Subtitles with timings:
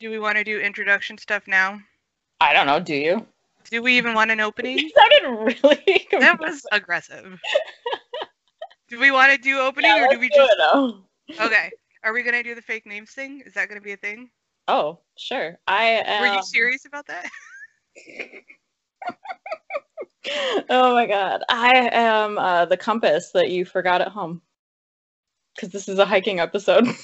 [0.00, 1.80] Do we want to do introduction stuff now?
[2.40, 2.78] I don't know.
[2.78, 3.26] Do you?
[3.70, 4.78] Do we even want an opening?
[4.78, 6.06] You sounded really.
[6.20, 7.38] that was aggressive.
[8.88, 10.46] do we want to do opening Yeah, or do we do
[11.28, 11.40] just?
[11.40, 11.70] Okay.
[12.04, 13.42] Are we gonna do the fake names thing?
[13.44, 14.30] Is that gonna be a thing?
[14.68, 15.58] Oh, sure.
[15.66, 16.22] I am.
[16.22, 17.28] Were you serious about that?
[20.70, 21.42] oh my god.
[21.48, 24.42] I am uh, the compass that you forgot at home.
[25.56, 26.86] Because this is a hiking episode.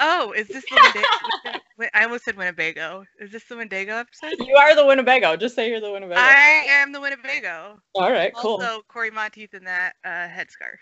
[0.00, 1.57] Oh, is this the?
[1.78, 3.04] Wait, I almost said Winnebago.
[3.20, 4.34] Is this the Winnebago episode?
[4.40, 5.36] you are the Winnebago.
[5.36, 6.20] Just say you're the Winnebago.
[6.20, 7.78] I am the Winnebago.
[7.94, 8.54] All right, cool.
[8.54, 10.78] Also, Cory Monteith in that uh, headscarf.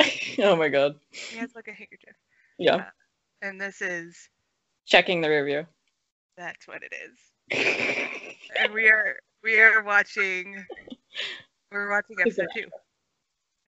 [0.42, 0.94] oh my god.
[1.10, 2.14] He has like a handkerchief.
[2.58, 2.86] Yeah.
[3.42, 4.16] And this is
[4.86, 5.66] Checking the review.
[6.36, 7.58] that's what it is.
[8.56, 10.64] And we are we are watching
[11.72, 12.66] we're watching episode two.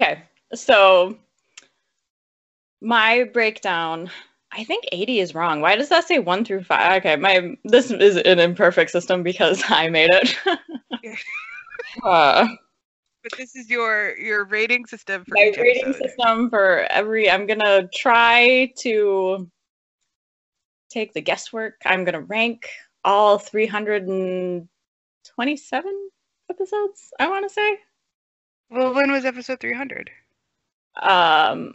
[0.00, 0.22] Okay,
[0.54, 1.18] so
[2.80, 4.08] my breakdown.
[4.52, 5.60] I think 80 is wrong.
[5.60, 7.00] Why does that say one through five?
[7.00, 10.36] Okay, my this is an imperfect system because I made it.
[12.04, 12.46] uh,
[13.22, 16.08] But this is your your rating system for my rating episode.
[16.08, 17.28] system for every.
[17.30, 19.50] I'm gonna try to
[20.90, 21.74] take the guesswork.
[21.84, 22.68] I'm gonna rank
[23.04, 26.10] all 327
[26.50, 27.12] episodes.
[27.18, 27.78] I want to say.
[28.70, 30.10] Well, when was episode 300?
[31.02, 31.74] Um,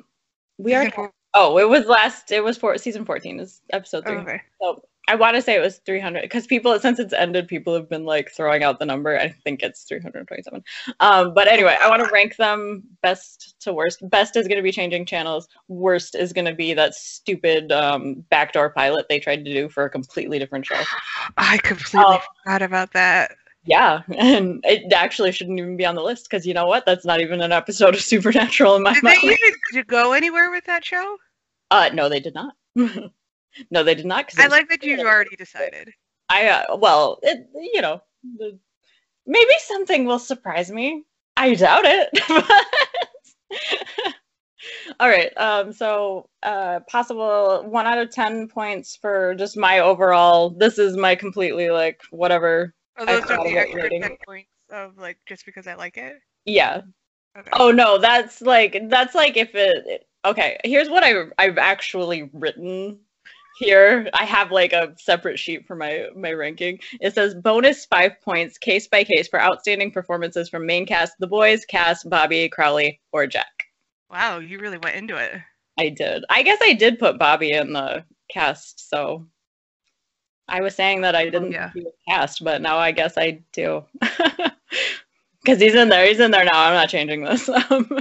[0.58, 0.84] we are.
[0.84, 2.32] Season four- Oh, it was last.
[2.32, 3.40] It was for season 14.
[3.40, 4.18] Is episode three.
[4.18, 4.42] okay.
[4.62, 7.90] So I want to say it was 300 because people, since it's ended, people have
[7.90, 9.18] been like throwing out the number.
[9.18, 10.64] I think it's 327.
[11.00, 14.08] Um, but anyway, I want to rank them best to worst.
[14.10, 15.48] Best is going to be changing channels.
[15.70, 19.86] Worst is going to be that stupid um, backdoor pilot they tried to do for
[19.86, 20.82] a completely different show.
[21.38, 22.20] I completely Oh.
[22.44, 23.32] forgot about that.
[23.64, 26.86] Yeah, and it actually shouldn't even be on the list because you know what?
[26.86, 29.18] That's not even an episode of Supernatural in my Did mind.
[29.22, 31.18] they even did go anywhere with that show?
[31.70, 32.54] Uh, no, they did not.
[32.76, 34.32] no, they did not.
[34.38, 35.92] I like that you've already decided.
[36.30, 38.02] I uh, well, it, you know,
[38.38, 38.58] the,
[39.26, 41.04] maybe something will surprise me.
[41.38, 42.10] I doubt it.
[42.28, 44.16] but-
[45.00, 45.36] All right.
[45.38, 45.74] Um.
[45.74, 50.52] So, uh, possible one out of ten points for just my overall.
[50.52, 52.74] This is my completely like whatever.
[52.98, 56.14] Oh, those are the extra 10 points of like just because I like it.
[56.46, 56.82] Yeah.
[57.38, 57.50] Okay.
[57.54, 59.84] Oh no, that's like that's like if it.
[59.88, 60.60] it- Okay.
[60.64, 63.00] Here's what I I've actually written
[63.60, 68.14] here i have like a separate sheet for my my ranking it says bonus five
[68.22, 73.00] points case by case for outstanding performances from main cast the boys cast bobby crowley
[73.12, 73.46] or jack
[74.10, 75.34] Wow, you really went into it.
[75.78, 79.28] i did i guess i did put bobby in the cast so
[80.52, 81.72] i was saying that i didn't yeah.
[81.74, 83.84] do a cast but now i guess i do.
[85.44, 86.52] Because he's in there he's in there now.
[86.54, 87.50] I'm not changing this.
[87.50, 88.00] Um,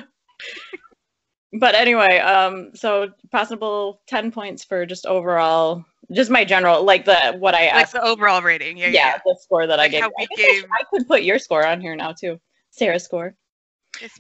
[1.61, 7.17] but anyway um so possible 10 points for just overall just my general like the
[7.39, 7.93] what i Like asked.
[7.95, 8.77] the overall rating.
[8.77, 9.19] Yeah, yeah, yeah.
[9.25, 11.67] the score that Like i gave how we I gave- I could put your score
[11.67, 12.39] on here now too.
[12.71, 13.35] Sarah's score.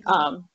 [0.07, 0.49] Um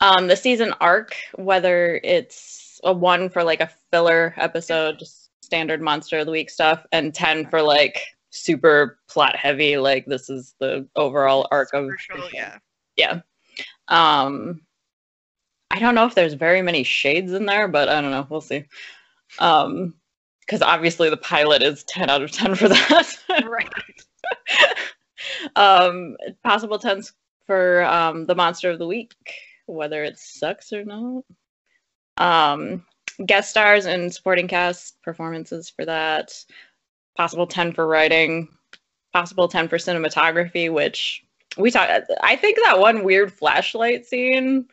[0.00, 5.80] um the season arc whether it's a one for like a filler episode just standard
[5.80, 8.00] monster of the week stuff and 10 for like
[8.30, 11.88] super plot heavy like this is the overall arc of
[12.32, 12.58] yeah.
[12.96, 13.20] yeah.
[13.88, 14.62] Um
[15.70, 18.26] i don't know if there's very many shades in there but i don't know.
[18.28, 18.64] We'll see.
[19.38, 19.94] Um
[20.40, 23.16] because obviously the pilot is 10 out of 10 for that.
[23.46, 23.68] Right.
[25.56, 27.12] um possible 10s
[27.46, 29.14] for um the monster of the week
[29.66, 31.24] whether it sucks or not.
[32.16, 32.84] Um
[33.26, 36.32] guest stars and supporting cast performances for that.
[37.16, 38.48] Possible 10 for writing.
[39.12, 41.24] Possible 10 for cinematography which
[41.56, 44.66] we talked i think that one weird flashlight scene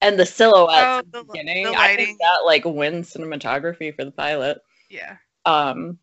[0.00, 3.94] and the silhouettes Oh, at the, the beginning the i think that like wins cinematography
[3.94, 4.58] for the pilot.
[4.90, 5.16] Yeah.
[5.44, 5.98] um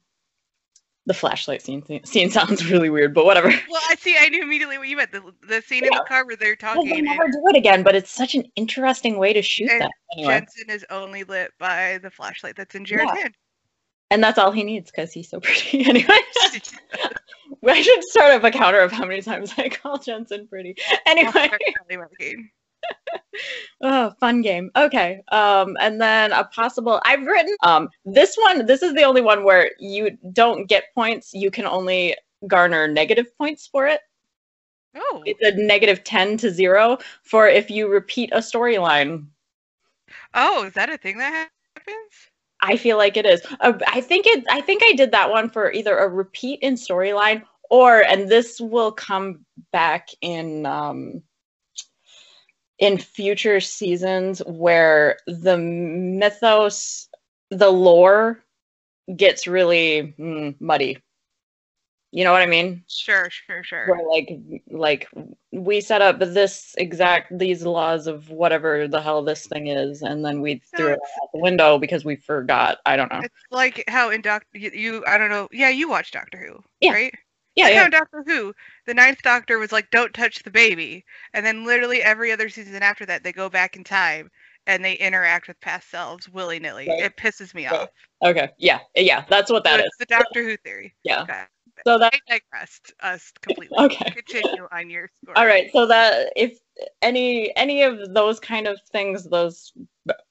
[1.07, 4.15] the flashlight scene scene sounds really weird but whatever Well, I see.
[4.19, 5.11] I knew immediately what you meant.
[5.11, 6.89] The, the scene in the car where they're Well, talking.
[6.91, 9.81] they and never do it again, but it's such an interesting way to shoot And
[9.81, 9.91] that.
[10.15, 13.21] Anyway, Jensen is only lit by the flashlight that's in Jared's Yeah.
[13.23, 13.35] hand.
[14.11, 15.85] and that's all he needs because he's so pretty.
[15.89, 16.05] anyway,
[17.67, 20.75] I should start up a counter of how many times I call Jensen pretty.
[21.07, 21.49] Anyway.
[23.81, 24.71] Oh, fun game.
[24.75, 27.01] Okay, um, and then a possible.
[27.05, 28.65] I've written um this one.
[28.65, 31.33] This is the only one where you don't get points.
[31.33, 32.15] You can only
[32.47, 34.01] garner negative points for it.
[34.95, 39.25] Oh, It's a negative ten to zero for if you repeat a storyline.
[40.33, 42.29] oh, is that a thing that happens?
[42.61, 43.41] I feel like it is.
[43.59, 44.43] Uh, I think it.
[44.49, 48.59] I think I did that one for either a repeat in storyline or, and this
[48.59, 51.23] will come back in um,
[52.81, 57.07] in future seasons where the mythos,
[57.51, 58.43] the lore
[59.15, 60.99] gets really mm, muddy.
[62.11, 62.83] You know what I mean?
[62.87, 63.87] Sure, sure, sure.
[63.87, 64.29] Where like
[64.69, 65.07] like
[65.53, 70.25] we set up this exact these laws of whatever the hell this thing is, and
[70.25, 72.79] then we No, threw it out the window because we forgot.
[72.85, 73.21] I don't know.
[73.21, 75.47] It's like how in Doctor you, you I don't know.
[75.51, 76.93] Yeah, you watch Doctor Who, Yeah.
[76.93, 77.13] right?
[77.55, 77.89] Yeah, yeah.
[77.89, 78.53] Doctor Who,
[78.85, 81.03] the Ninth Doctor was like, "Don't touch the baby,"
[81.33, 84.29] and then literally every other season after that, they go back in time
[84.67, 86.87] and they interact with past selves willy nilly.
[86.87, 87.01] Right.
[87.03, 87.81] It pisses me Right.
[87.81, 87.89] off.
[88.23, 88.49] Okay.
[88.57, 88.79] Yeah.
[88.95, 89.25] Yeah.
[89.29, 89.85] That's what So that is.
[89.87, 90.93] it's the Doctor Who theory.
[91.03, 91.23] Yeah.
[91.23, 91.43] Okay.
[91.85, 93.75] So that I digressed us completely.
[93.79, 94.11] okay.
[94.11, 95.35] Continue on your story.
[95.35, 95.71] All right.
[95.73, 96.59] So that if
[97.01, 99.73] any any of those kind of things, those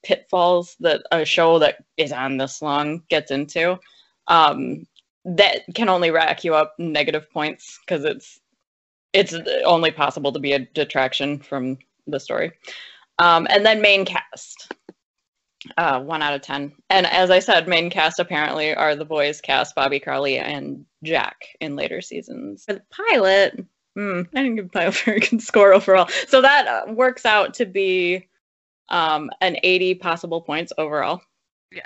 [0.03, 3.77] pitfalls that a show that is on this long gets into,
[4.27, 4.85] um,
[5.25, 8.39] that can only rack you up negative points because it's
[9.13, 9.35] it's
[9.65, 11.77] only possible to be a detraction from
[12.07, 12.51] the story.
[13.19, 14.73] Um, and then main cast.
[15.77, 16.71] Uh, one out of ten.
[16.89, 21.45] And as I said, main cast apparently are the boys cast Bobby Crowley and Jack
[21.59, 22.65] in later seasons.
[22.65, 23.63] For the pilot,
[23.95, 26.09] hmm, I didn't give the pilot a very good score overall.
[26.27, 28.27] So that uh, works out to be
[28.89, 31.21] um, an 80 possible points overall.
[31.71, 31.85] Yeah.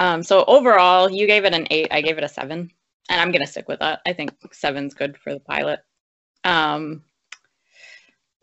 [0.00, 1.88] Um, so overall, you gave it an eight.
[1.90, 2.70] I gave it a seven,
[3.08, 4.00] and I'm gonna stick with that.
[4.06, 5.80] I think seven's good for the pilot.
[6.44, 7.02] Um,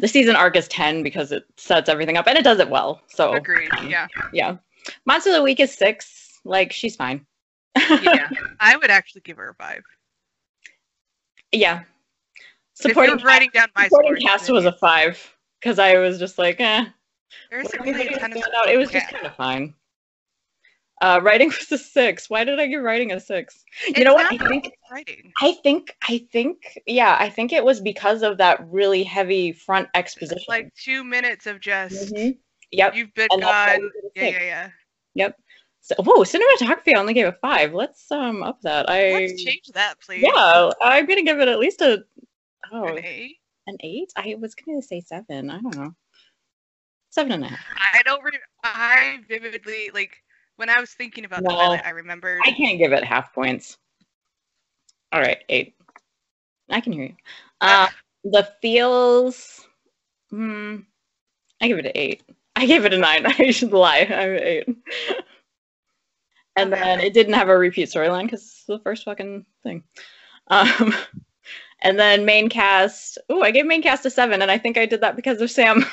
[0.02, 3.02] the season arc is 10 because it sets everything up and it does it well.
[3.08, 3.70] So Agreed.
[3.88, 4.08] Yeah.
[4.34, 4.58] yeah.
[5.06, 6.40] Monster of the week is six.
[6.44, 7.26] Like she's fine.
[8.02, 8.28] Yeah.
[8.60, 9.84] I would actually give her a five.
[11.52, 11.84] yeah.
[12.74, 15.20] Supporting, writing down my supporting cast was a five
[15.60, 16.86] because I was just like, eh.
[17.52, 18.70] There's really a ton of out.
[18.70, 19.76] It was just kind of fine.
[21.02, 22.30] Uh, writing was a six.
[22.30, 23.66] Why did I give writing a six?
[23.88, 24.32] You It's know what?
[24.32, 25.34] I think writing.
[25.42, 29.90] I think I think yeah, I think it was because of that really heavy front
[29.96, 30.46] exposition.
[30.48, 32.38] Like two minutes of just Mhm.
[32.72, 32.96] Yep.
[32.96, 33.82] you've been And gone.
[33.82, 34.70] we did a Yeah, yeah,
[35.16, 35.30] yeah.
[35.82, 37.74] So, whoa, cinematography I only gave a five.
[37.74, 38.86] Let's um up that.
[38.88, 40.22] I Let's change that, please.
[40.22, 42.04] yeah, I'm gonna give it at least a
[42.72, 43.38] oh An eight.
[43.66, 44.14] an eight.
[44.16, 45.50] I was gonna say seven.
[45.50, 45.96] I don't know,
[47.10, 47.66] seven and a half.
[47.76, 48.24] I don't.
[48.24, 50.16] Re- I vividly like
[50.58, 51.50] when I was thinking about No.
[51.50, 51.82] pilot.
[51.86, 52.40] I remember.
[52.46, 53.78] I can't give it half points.
[55.12, 55.76] All right, eight.
[56.70, 57.16] I can hear you.
[57.60, 57.90] Uh,
[58.24, 59.68] the feels.
[60.30, 60.78] Hmm.
[61.62, 62.24] I give it an eight.
[62.56, 63.26] I gave it a nine.
[63.40, 64.00] I should lie.
[64.10, 64.68] I'm an eight.
[66.58, 66.82] And Okay.
[66.82, 69.84] then it didn't have a repeat storyline because it's the first fucking thing.
[70.48, 70.94] Um,
[71.82, 73.18] and then main cast.
[73.30, 75.50] Oh, I gave main cast a seven, and I think I did that because of
[75.52, 75.86] Sam.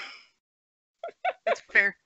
[1.46, 1.96] That's fair.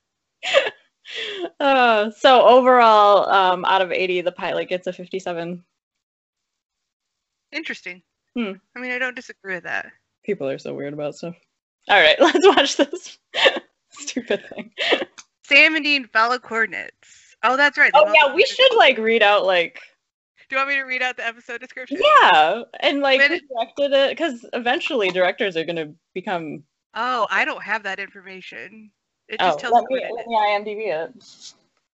[1.59, 5.63] Uh, so overall, um, out of 80, the pilot gets a 57.
[7.51, 8.01] Interesting.
[8.35, 8.53] Hmm.
[8.75, 9.91] I mean, I don't disagree with that.
[10.25, 11.35] People are so weird about stuff.
[11.89, 13.17] All right, let's watch this
[13.91, 14.71] stupid thing.
[15.43, 17.35] Sam and Dean follow coordinates.
[17.43, 17.91] Oh, that's right.
[17.93, 19.81] Oh yeah, we should like read out like
[20.49, 21.99] Do you want me to read out the episode description?
[22.01, 26.63] yeah, and like who When- directed it because eventually directors are gonna become.
[26.95, 28.91] Oh, I don't have that information.
[29.27, 31.23] It Oh, just tells let me me, let me IMDb it.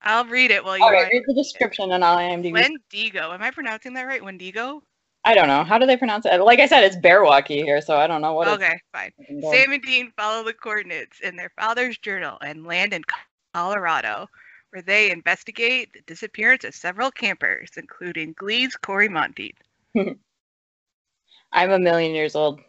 [0.02, 2.54] I'll read it while you All right, read the description and I'll IMDb.
[2.54, 3.32] Wendigo.
[3.32, 4.24] Am I pronouncing that right?
[4.24, 4.84] Wendigo?
[5.26, 6.38] I don't know how do they pronounce it.
[6.42, 8.48] Like I said, it's Bearwalkie here, so I don't know what.
[8.48, 9.12] Okay, fine.
[9.42, 13.04] Sam and Dean follow the coordinates in their father's journal and land in
[13.54, 14.28] Colorado,
[14.72, 19.58] where they investigate the disappearance of several campers, including Glee's Cory Monteith.
[21.52, 22.62] I'm a million years old.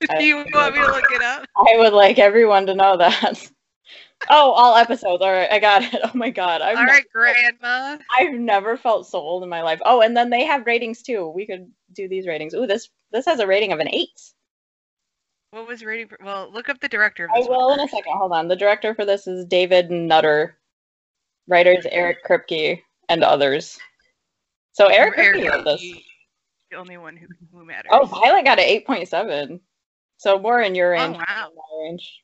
[0.00, 1.46] Do you want me to look it up?
[1.56, 3.50] I would like everyone to know that.
[4.30, 5.22] oh, all episodes.
[5.22, 6.00] All right, I got it.
[6.04, 6.62] Oh my god.
[6.62, 7.98] I've All never, right, Grandma.
[8.18, 9.80] I've never felt so old in my life.
[9.84, 11.28] Oh, and then they have ratings too.
[11.28, 12.54] We could do these ratings.
[12.54, 14.20] Ooh, this this has a rating of an eight.
[15.50, 16.08] What was rating?
[16.08, 18.12] For, well, look up the director of I one will in a second.
[18.16, 18.48] Hold on.
[18.48, 20.56] The director for this is David Nutter.
[21.48, 23.78] Writers Eric Kripke and others.
[24.72, 25.80] So Eric Kripke wrote this.
[26.70, 27.90] The only one who, who matters.
[27.90, 29.60] Oh, Pilot got an eight point seven.
[30.18, 31.16] So more in your range.
[31.16, 31.24] Oh, range.
[31.28, 31.50] wow.
[31.80, 32.22] range.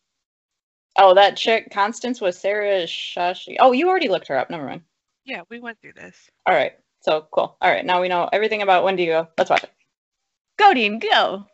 [0.96, 3.56] Oh, that chick Constance was Sarah Shahi.
[3.58, 4.50] Oh, you already looked her up.
[4.50, 4.82] Never mind.
[5.24, 6.16] Yeah, we went through this.
[6.46, 6.72] All right.
[7.00, 7.56] So cool.
[7.60, 7.84] All right.
[7.84, 9.28] Now we know everything about Wendigo.
[9.38, 9.70] Let's watch it.
[10.56, 10.98] Go, Dean.
[10.98, 11.46] Go.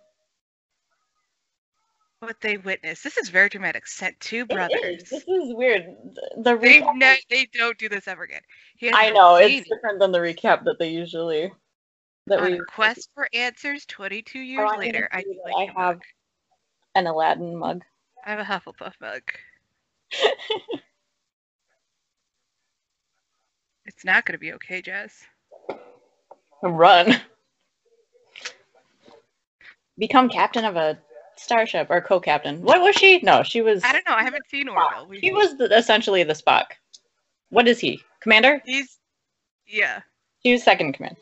[2.20, 3.02] What they witnessed.
[3.02, 3.86] This is very dramatic.
[3.86, 5.02] Sent two brothers.
[5.02, 5.08] is.
[5.08, 5.84] This is weird.
[6.36, 6.96] The They recap.
[6.96, 8.42] ne- they don't do this ever again.
[8.92, 11.50] I know it's different than the recap that they usually.
[12.26, 15.08] That on we a quest for answers 22 years I to later.
[15.10, 16.00] I, like I have-.
[17.00, 17.82] An Aladdin mug.
[18.24, 19.22] I have a Hufflepuff mug.
[23.86, 25.24] It's not going to be okay, Jess.
[26.62, 27.20] Run.
[29.98, 30.96] Become captain of a
[31.36, 32.62] starship or co-captain.
[32.62, 33.18] What was she?
[33.22, 33.82] No, she was.
[33.82, 34.14] I don't know.
[34.14, 35.08] I haven't seen Orville.
[35.08, 36.66] We- He was the, essentially the Spock.
[37.48, 38.00] What is he?
[38.20, 38.62] Commander?
[38.64, 38.98] He's,
[39.66, 40.02] yeah.
[40.38, 41.16] He was second command.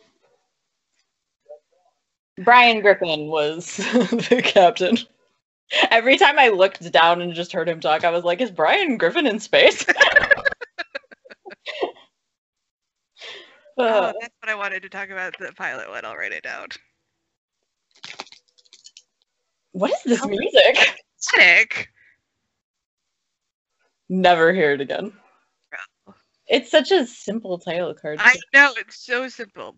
[2.45, 4.99] Brian Griffin was the captain.
[5.91, 8.97] Every time I looked down and just heard him talk, I was like, "Is Brian
[8.97, 9.85] Griffin in space?"
[13.81, 15.39] Oh, Uh, that's what I wanted to talk about.
[15.39, 16.05] The pilot one.
[16.05, 16.67] I'll write it down.
[19.71, 20.97] what is this music?
[21.17, 21.89] Sick.
[24.09, 25.13] Never hear it again.
[26.49, 28.19] It's such a simple title card.
[28.21, 29.77] I know it's so simple.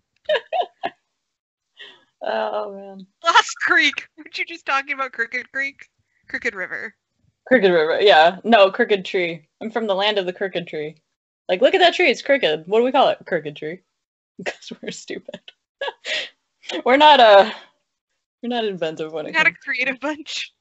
[2.23, 3.07] Oh man.
[3.25, 4.09] Lost Creek.
[4.19, 5.89] Weren't you just talking about Crooked Creek?
[6.29, 6.95] Crooked River.
[7.49, 7.99] Crooked River.
[8.01, 8.39] Yeah.
[8.45, 9.49] No, Crooked Tree.
[9.61, 10.97] I'm from the land of the Crooked Tree.
[11.49, 12.11] Like, look at that tree.
[12.11, 12.65] It's crooked.
[12.67, 13.19] What do we call it?
[13.27, 13.81] Crooked Tree.
[14.43, 15.39] Because we're stupid.
[16.87, 17.51] we're not uh
[18.43, 20.55] we're not inventive when We it got a creative bunch.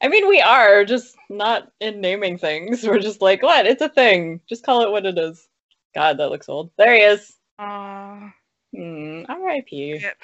[0.00, 2.84] I mean, we are just not in naming things.
[2.86, 3.66] We're just like, what?
[3.66, 4.40] It's a thing.
[4.48, 5.48] Just call it what it is.
[5.96, 6.70] God, that looks old.
[6.78, 7.34] There he is.
[7.58, 8.32] Aw.
[8.76, 9.22] Hmm.
[9.28, 9.98] R.I.P.
[10.00, 10.16] Yep.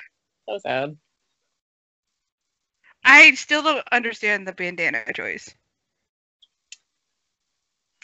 [0.50, 0.96] So sad.
[3.04, 5.54] I still don't understand the bandana choice.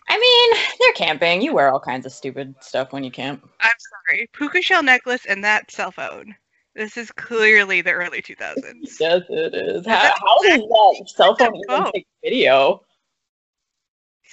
[0.09, 1.43] I mean, they're camping.
[1.43, 3.49] You wear all kinds of stupid stuff when you camp.
[3.61, 3.75] I'm
[4.09, 4.31] sorry.
[4.33, 6.37] Puka shell necklace and that cell phone.
[6.76, 9.00] This is clearly the early 2000s.
[9.00, 9.85] Yes, it is.
[9.85, 12.81] How, how does that cell phone even take video?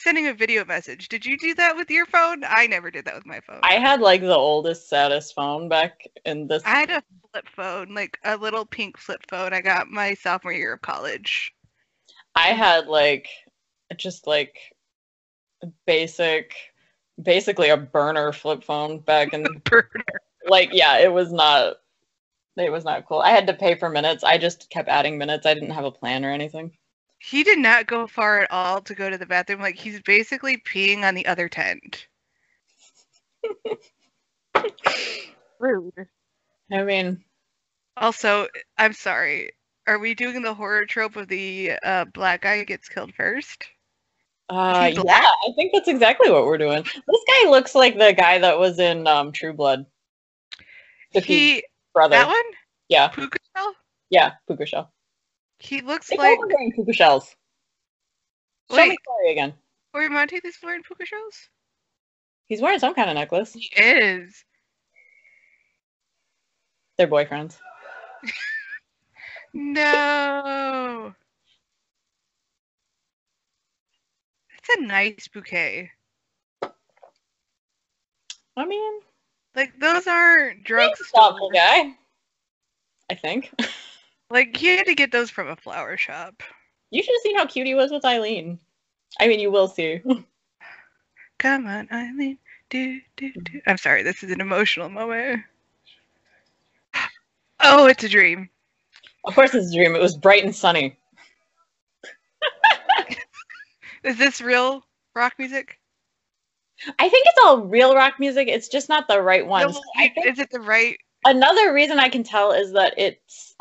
[0.03, 1.07] Sending a video message.
[1.07, 2.43] Did you do that with your phone?
[2.45, 3.61] I never did that with my phone.
[3.63, 6.61] I had like the oldest, saddest phone back in this.
[6.65, 9.53] I had a flip phone, like a little pink flip phone.
[9.53, 11.53] I got my sophomore year of college.
[12.35, 13.29] I had like
[13.95, 14.57] just like
[15.87, 16.53] basic,
[17.21, 20.03] basically a burner flip phone back in Burner.
[20.49, 21.77] like yeah, it was not.
[22.57, 23.19] It was not cool.
[23.19, 24.25] I had to pay for minutes.
[24.25, 25.45] I just kept adding minutes.
[25.45, 26.73] I didn't have a plan or anything.
[27.23, 29.61] He did not go far at all to go to the bathroom.
[29.61, 32.07] Like he's basically peeing on the other tent.
[35.59, 35.93] Rude.
[36.71, 37.23] I mean,
[37.95, 39.51] Also, I'm sorry.
[39.87, 43.63] Are we doing the horror trope of the uh, black guy gets killed first?
[44.49, 45.01] uh, yeah.
[45.47, 46.83] I think that's exactly what we're doing.
[46.83, 49.85] This guy looks like the guy that was in um, True Blood.
[51.13, 51.63] Tiffy's He
[51.93, 52.17] brother.
[52.17, 52.43] that one?
[52.89, 53.73] Yeah, Puka shell?
[54.09, 54.91] yeah, puka shell.
[55.63, 57.35] He looks They like are wearing puka shells.
[58.69, 59.53] Show me wait, Corey again.
[59.93, 61.49] Corey Monte is wearing puka shells?
[62.47, 63.53] He's wearing some kind of necklace.
[63.53, 64.43] He is.
[66.97, 67.57] They're boyfriends.
[69.55, 71.13] No.
[74.49, 75.91] That's a nice bouquet.
[78.57, 78.93] I mean,
[79.55, 80.99] Like those aren't drugs.
[81.13, 81.91] thoughtful guy.
[83.11, 83.51] I think.
[84.33, 86.41] Like you had to get those from a flower shop.
[86.89, 88.57] You should have seen how cute he was with Eileen.
[89.19, 90.01] I mean, you will see.
[91.37, 92.39] Come on, Eileen.
[92.71, 93.61] Do do do.
[93.67, 95.43] I'm sorry, this is an emotional moment.
[97.59, 98.49] Oh, it's a dream.
[99.23, 99.95] of course, it's a dream.
[99.95, 100.97] It was bright and sunny.
[104.03, 104.83] Is this real
[105.15, 105.79] rock music?
[106.97, 108.47] I think it's all real rock music.
[108.47, 109.75] It's just not the right ones.
[109.75, 110.97] No, think is it the right?
[111.25, 113.55] another reason I can tell is that it's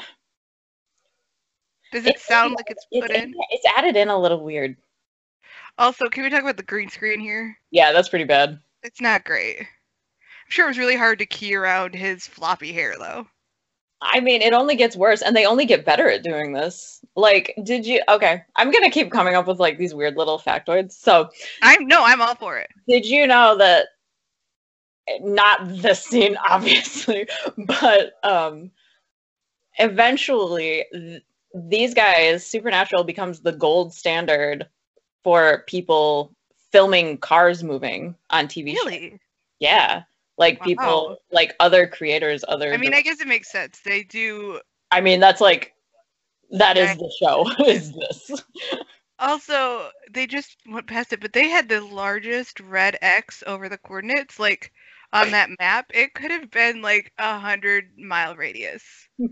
[1.93, 3.35] Does it It's- sound like it's it's put in?
[3.51, 4.77] it's added in a little weird.
[5.79, 7.57] Also, can we talk about the green screen here?
[7.71, 8.59] Yeah, that's pretty bad.
[8.83, 9.61] It's not great.
[9.61, 9.67] I'm
[10.51, 13.27] sure it was really hard to key around his floppy hair, though.
[14.05, 17.01] I mean, it only gets worse, and they only get better at doing this.
[17.15, 18.03] Like, did you?
[18.09, 20.93] Okay, I'm gonna keep coming up with like these weird little factoids.
[20.93, 21.31] So,
[21.63, 22.69] I'm no, I'm all for it.
[22.89, 23.87] did you know that?
[25.21, 28.71] Not this scene, obviously, but um,
[29.79, 30.85] eventually,
[31.55, 34.69] these guys, Supernatural becomes the gold standard
[35.23, 36.35] for people
[36.71, 38.75] filming cars moving on TV.
[38.75, 38.85] shows.
[38.87, 39.21] Really?
[39.61, 40.03] Yeah,
[40.39, 40.65] like Wow.
[40.65, 42.73] people, like other creators, other.
[42.73, 43.81] I mean, I guess it makes sense.
[43.85, 44.61] They do.
[44.91, 45.75] I mean, that's like
[46.51, 47.49] that is the show.
[47.67, 48.43] Is this?
[49.19, 53.79] Also, they just went past it, but they had the largest red X over the
[53.79, 54.73] coordinates, like
[55.13, 55.87] on that map.
[55.95, 58.83] It could have been like a hundred mile radius.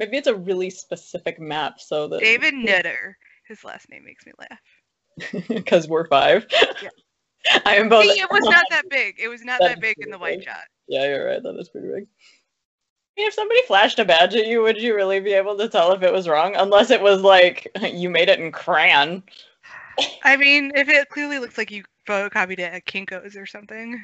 [0.00, 3.18] Maybe it's a really specific map, so that David Nutter.
[3.46, 5.44] His last name makes me laugh.
[5.48, 6.46] because we're five.
[6.82, 6.88] Yeah.
[7.66, 8.04] I am both.
[8.04, 9.16] See, it was not that big.
[9.18, 10.48] It was not That big in the white big.
[10.48, 10.62] shot.
[10.88, 11.42] Yeah, you're right.
[11.42, 12.06] That is pretty big.
[12.06, 15.68] I mean, if somebody flashed a badge at you, would you really be able to
[15.68, 16.56] tell if it was wrong?
[16.56, 19.22] Unless it was like you made it in crayon.
[20.24, 24.00] I mean, if it clearly looks like you photocopied it at Kinko's or something,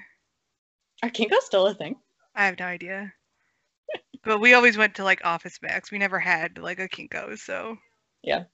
[1.02, 1.96] Are Kinko's still a thing?
[2.34, 3.14] I have no idea.
[4.26, 5.90] But we always went to like Office Max.
[5.90, 7.78] We never had like a Kinko's, so
[8.22, 8.44] Yeah.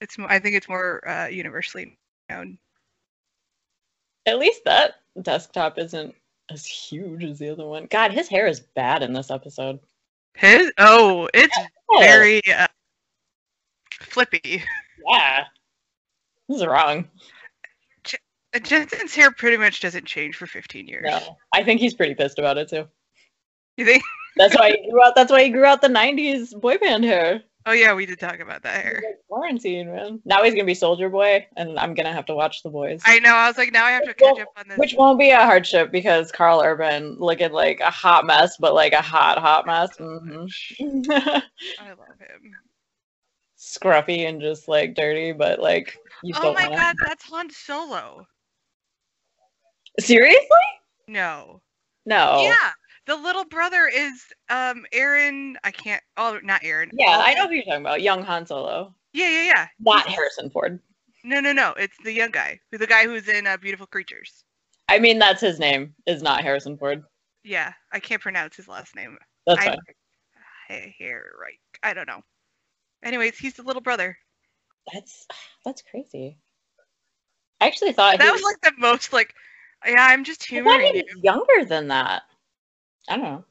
[0.00, 1.96] It's I think it's more uh, universally
[2.28, 2.58] known.
[4.26, 6.14] At least that desktop isn't
[6.50, 7.86] as huge as the other one.
[7.90, 9.78] God, his hair is bad in this episode.
[10.34, 11.56] His oh, it's
[12.00, 12.66] very uh,
[14.00, 14.62] flippy.
[15.08, 15.44] Yeah.
[16.48, 17.08] This is wrong.
[18.62, 21.04] Jensen's hair pretty much doesn't change for 15 years.
[21.06, 21.36] No.
[21.52, 22.86] I think he's pretty pissed about it too.
[23.76, 24.02] You think?
[24.36, 27.44] That's why he grew out that's why he grew out the nineties boy band hair.
[27.66, 29.00] Oh yeah, we did talk about that hair.
[29.06, 30.20] Like quarantine, man.
[30.24, 33.00] Now he's gonna be Soldier Boy, and I'm gonna have to watch the boys.
[33.06, 33.32] I know.
[33.32, 34.78] I was like, now I have to catch up on this.
[34.78, 38.92] Which won't be a hardship because Karl Urban looking like a hot mess, but like
[38.92, 39.96] a hot, hot mess.
[39.96, 40.46] hmm
[40.80, 42.52] I love him.
[43.56, 48.26] Scruffy and just like dirty, but like you still Oh my god, that's Han Solo.
[50.00, 50.40] Seriously?
[51.06, 51.62] No.
[52.04, 52.40] No.
[52.42, 52.72] Yeah,
[53.06, 55.56] the little brother is um Aaron.
[55.64, 56.02] I can't.
[56.16, 56.90] Oh, not Aaron.
[56.94, 58.02] Yeah, I know who you're talking about.
[58.02, 58.94] Young Han Solo.
[59.12, 59.66] Yeah, yeah, yeah.
[59.80, 60.80] Not Harrison Ford.
[61.22, 61.72] No, no, no.
[61.78, 64.44] It's the young guy, who the guy who's in uh, Beautiful Creatures.
[64.88, 65.94] I mean, that's his name.
[66.06, 67.02] Is not Harrison Ford.
[67.42, 69.16] Yeah, I can't pronounce his last name.
[69.46, 69.78] That's I- fine.
[70.68, 71.58] Hey, here, right?
[71.82, 72.22] I don't know.
[73.02, 74.16] Anyways, he's the little brother.
[74.92, 75.26] That's
[75.64, 76.38] that's crazy.
[77.60, 79.34] I actually thought That he was like the most like.
[79.86, 81.04] Yeah, I'm just I thought humoring he you.
[81.14, 82.22] was younger than that.
[83.08, 83.44] I don't know.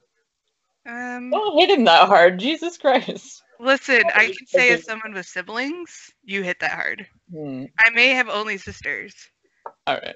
[0.86, 2.40] Um, Don't hit him that hard.
[2.40, 3.42] Jesus Christ.
[3.60, 7.08] listen, I can say as someone with siblings, you hit that hard.
[7.32, 7.66] Hmm.
[7.86, 9.16] I may have only sisters.
[9.88, 10.16] All right.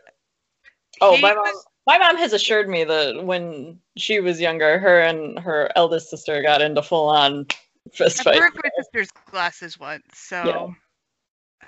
[1.01, 1.43] Oh, He my mom.
[1.43, 6.09] was- My mom has assured me that when she was younger, her and her eldest
[6.09, 7.45] sister got into full on
[7.93, 8.39] fist I fight.
[8.39, 10.75] broke my sister's glasses once, so.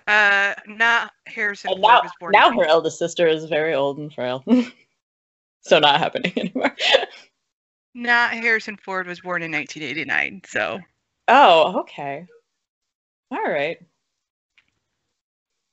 [0.07, 4.43] Uh, not Harrison And now, now her eldest sister is very old and frail.
[5.61, 6.75] so not happening anymore.
[7.95, 10.79] Not Harrison Ford was born in 1989, so.
[11.27, 12.25] Oh, okay.
[13.31, 13.77] All right.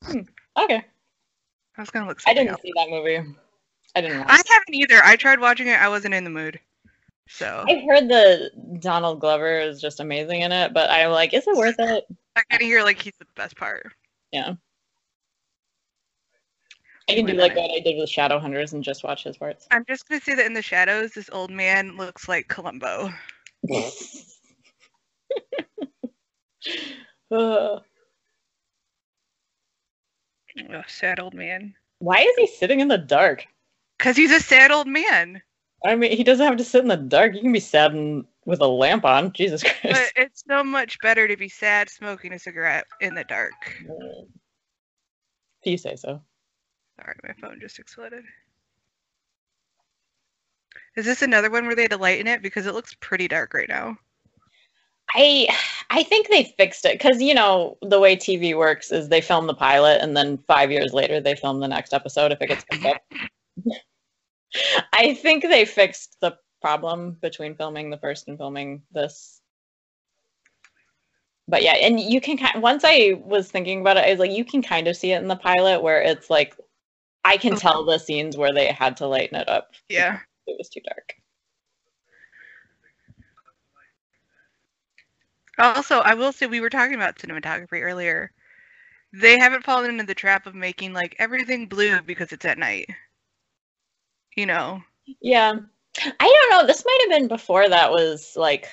[0.03, 0.21] Hmm.
[0.57, 0.83] Okay.
[1.77, 2.61] I was gonna look I didn't up.
[2.61, 3.19] see that movie.
[3.95, 4.27] I didn't watch.
[4.29, 5.01] I haven't either.
[5.03, 5.79] I tried watching it.
[5.79, 6.59] I wasn't in the mood.
[7.29, 11.47] So I heard the Donald Glover is just amazing in it, but I'm like, is
[11.47, 12.05] it worth it?
[12.35, 13.91] I kind of hear like he's the best part.
[14.31, 14.53] Yeah.
[17.09, 19.67] I can do like what I did with Shadowhunters and just watch his parts.
[19.71, 23.11] I'm just gonna say that in the shadows, this old man looks like Columbo.
[27.29, 27.79] Uh,
[30.73, 31.75] Oh, sad old man.
[31.99, 33.45] why is he sitting in the dark?
[33.99, 35.41] Cause he's a sad old man.
[35.85, 37.35] I mean, he doesn't have to sit in the dark.
[37.35, 39.33] You can be sad and- with a lamp on.
[39.33, 40.13] Jesus But Christ.
[40.15, 43.53] it's so much better to be sad smoking a cigarette in the dark.
[45.61, 46.21] If you say so.
[46.99, 48.23] Sorry, my phone just exploded.
[50.95, 52.41] Is this another one where they had to lighten it?
[52.41, 53.97] Because it looks pretty dark right now.
[55.15, 55.47] I
[55.89, 59.47] I think they fixed it because you know the way TV works is they film
[59.47, 62.65] the pilot and then five years later they film the next episode if it gets
[62.69, 63.01] picked up.
[64.93, 69.41] I think they fixed the problem between filming the first and filming this.
[71.47, 74.31] But yeah, and you can kind once I was thinking about it, I was like,
[74.31, 76.57] you can kind of see it in the pilot where it's like,
[77.27, 79.71] I can tell the scenes where they had to lighten it up.
[79.89, 80.19] Yeah.
[80.47, 81.13] It was too dark.
[85.59, 88.31] Also, I will say we were talking about cinematography earlier.
[89.11, 92.87] They haven't fallen into the trap of making like everything blue because it's at night.
[94.37, 94.81] You know.
[95.19, 95.55] Yeah.
[95.99, 96.65] I don't know.
[96.65, 98.69] This might have been before that was like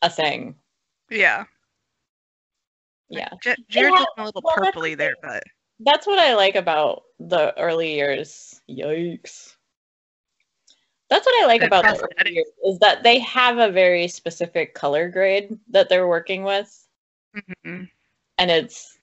[0.00, 0.56] a thing.
[1.10, 1.44] Yeah.
[3.08, 3.28] Yeah.
[3.40, 5.44] J- Jared's looking a little well, purpley there, but
[5.84, 8.60] That's what I like about the early years.
[8.70, 9.54] Yikes.
[11.10, 14.74] That's what I like about the early years is that they have a very specific
[14.74, 16.88] color grade that they're working with.
[17.34, 17.90] Mhm.
[18.38, 18.98] And it's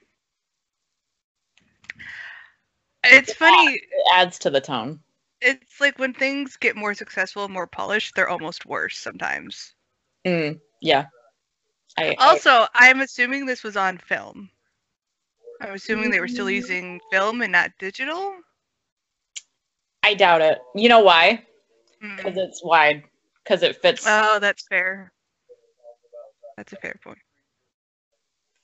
[3.03, 3.73] it's funny.
[3.75, 3.81] it
[4.13, 4.99] adds to the tone.
[5.41, 9.73] It's like when things get more successful, more polished, they're almost worse sometimes.
[10.25, 11.05] Mm, yeah.
[11.97, 14.49] I, I- Also, I'm assuming this was on film.
[15.61, 16.53] I'm assuming they were still Mm.
[16.53, 18.33] using film and not digital.
[20.03, 20.59] I doubt it.
[20.75, 21.45] You know why?
[22.01, 22.15] Mm.
[22.17, 23.03] Because it's wide.
[23.43, 24.05] Because it fits.
[24.07, 25.11] Oh, that's fair.
[26.57, 27.19] That's a fair point.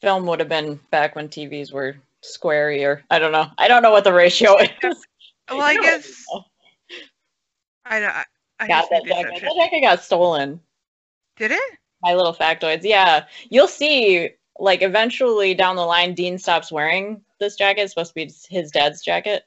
[0.01, 3.47] film would have been back when TVs were squarey or I don't know.
[3.58, 5.05] I don't know what the ratio is.
[5.49, 5.81] Well, I No.
[5.81, 6.25] guess
[7.86, 8.10] I don't.
[8.12, 8.23] I,
[8.60, 9.41] I Got that jacket.
[9.41, 10.60] That jacket got stolen.
[11.38, 11.77] Did it?
[12.01, 12.81] My little factoids.
[12.84, 13.25] Yeah.
[13.49, 17.82] You'll see, like, eventually down the line, Dean stops wearing this jacket.
[17.82, 19.44] It's supposed to be his dad's jacket.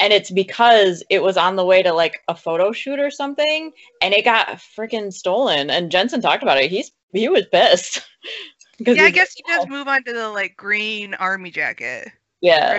[0.00, 3.72] And it's because it was on the way to, like, a photo shoot or something.
[4.00, 5.70] And it got freaking stolen.
[5.70, 6.70] And Jensen talked about it.
[6.70, 8.02] He's He was pissed.
[8.80, 12.12] Yeah, I guess he does move on to the like green army jacket.
[12.40, 12.78] Yeah.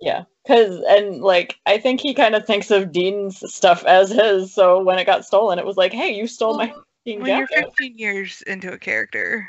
[0.00, 0.24] Yeah.
[0.46, 4.54] Cause and like I think he kind of thinks of Dean's stuff as his.
[4.54, 6.72] So when it got stolen, it was like, "Hey, you stole my
[7.04, 9.48] Dean When you're 15 years into a character,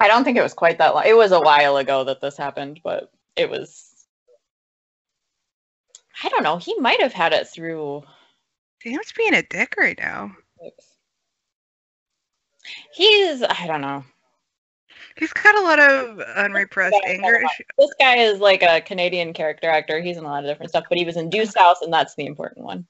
[0.00, 1.04] I don't think it was quite that long.
[1.06, 3.90] It was a while ago that this happened, but it was.
[6.22, 6.56] I don't know.
[6.56, 8.02] He might have had it through.
[8.84, 10.36] Dan's being a dick right now.
[12.92, 13.42] He's.
[13.42, 14.04] I don't know.
[15.16, 17.42] He's got a lot of unrepressed anger.
[17.78, 20.00] This guy is like a Canadian character actor.
[20.00, 22.16] He's in a lot of different stuff, but he was in Due South, and that's
[22.16, 22.84] the important one.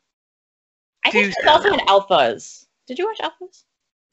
[1.04, 2.66] I think Due he's also in Alphas.
[2.86, 3.64] Did you watch Alphas?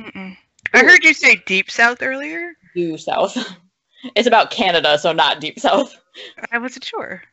[0.01, 0.35] Mm-mm.
[0.73, 2.53] I heard you say Deep South earlier.
[2.75, 3.37] Due South.
[4.15, 5.95] it's about Canada, so not Deep South.
[6.51, 7.23] I wasn't sure.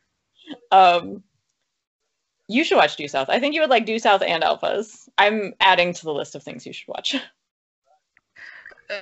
[0.70, 1.22] Um,
[2.48, 3.28] you should watch Due South.
[3.28, 5.08] I think you would like Due South and Alphas.
[5.18, 7.16] I'm adding to the list of things you should watch.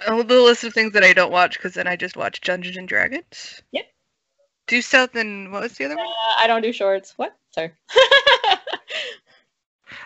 [0.09, 2.77] Uh, the list of things that I don't watch because then I just watch Dungeons
[2.77, 3.63] and Dragons.
[3.71, 3.85] Yep.
[4.67, 6.09] Due South and what was the other Uh, one?
[6.41, 7.15] I don't do shorts.
[7.17, 7.37] What?
[7.51, 7.71] Sorry.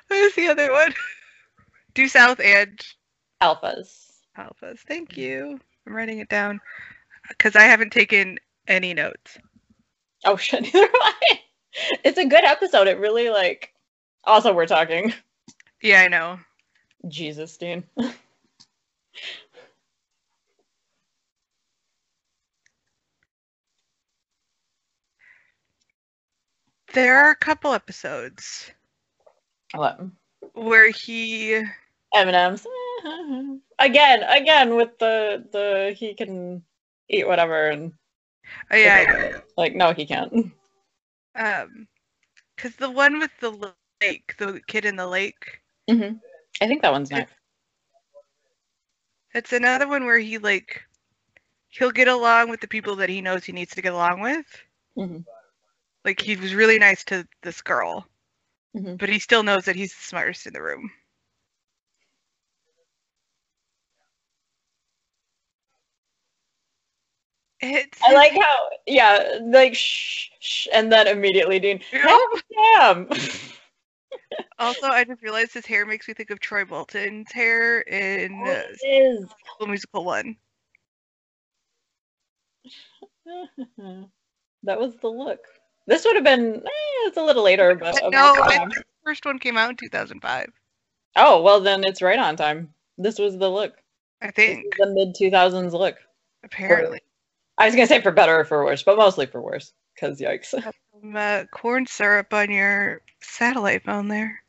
[0.09, 0.93] What was the other one?
[1.95, 2.79] Due South and
[3.40, 4.09] Alphas.
[4.37, 4.81] Alphas.
[4.81, 5.59] Thank you.
[5.87, 6.61] I'm writing it down
[7.29, 8.38] because I haven't taken
[8.69, 9.38] any notes.
[10.25, 11.40] Oh shit, neither am I.
[12.05, 12.88] It's a good episode.
[12.88, 13.73] It really like.
[14.25, 15.12] Also, we're talking.
[15.83, 16.38] Yeah, I know.
[17.09, 17.85] Jesus, Dean.
[26.93, 28.71] There are a couple episodes
[29.75, 30.01] What?
[30.55, 31.62] where he
[32.14, 32.66] M&M's.
[33.79, 36.62] Again, again with the the he can
[37.09, 37.92] eat whatever and
[38.70, 39.05] oh yeah,
[39.57, 40.33] like no he can't.
[41.35, 41.88] Um,
[42.57, 45.16] because the one with the lake, the kid in the lake,
[45.88, 46.14] hmm
[46.61, 47.35] I think that one's next.
[49.35, 50.83] it's another one where he like
[51.68, 54.46] he'll get along with the people that he knows he needs to get along with.
[54.96, 55.18] hmm
[56.05, 58.07] Like he was really nice to this girl,
[58.75, 58.99] Mhm.
[58.99, 60.90] but he still knows that he's the smartest in the room.
[67.62, 71.81] It's I like how yeah like shh, shh and then immediately Dean.
[71.92, 72.18] Yeah.
[72.79, 73.09] Damn.
[74.59, 78.62] Also, I just realized his hair makes me think of Troy Bolton's hair in uh,
[78.83, 79.27] it is.
[79.55, 80.37] School Musical One.
[84.62, 85.40] that was the look.
[85.87, 88.70] This would have been eh, it's a little later, but But no, the I time.
[88.70, 90.49] think the first one came out in 2005.
[91.16, 92.73] oh well, then it's right on time.
[92.99, 93.73] This was the look.
[94.20, 95.96] I think the mid two thousands look.
[96.44, 97.01] apparently.
[97.61, 99.73] I was gonna say for better or for worse, but mostly for worse.
[99.99, 100.46] Cause yikes.
[100.46, 104.42] Some, uh, corn syrup on your satellite phone there.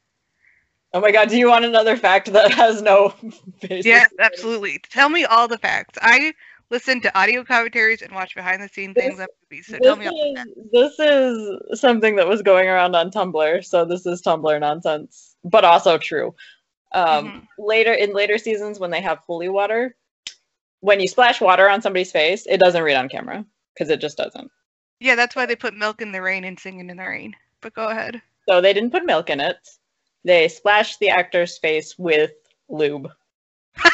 [0.93, 3.13] Oh my god, do you want another fact that has no
[3.61, 3.85] basis?
[3.85, 4.79] Yes, absolutely.
[4.89, 5.99] Tell me all the facts.
[6.01, 6.33] I
[6.69, 9.67] listen to audio commentaries and watch behind the scenes things This- on movies.
[9.67, 10.69] So tell me all the is, facts.
[10.71, 15.65] this is something that was going around on Tumblr, so this is Tumblr nonsense, but
[15.65, 16.33] also true.
[16.93, 17.47] Um, Mhm.
[17.57, 19.95] Later in later seasons, when they have holy water,
[20.81, 24.17] when you splash water on somebody's face, it doesn't read on camera because it just
[24.17, 24.51] doesn't.
[24.99, 27.35] Yeah, that's why they put milk in the rain and singing in the rain.
[27.61, 28.21] But go ahead.
[28.49, 29.57] So they didn't put milk in it.
[30.23, 32.31] They splashed the actor's face with
[32.69, 33.09] lube.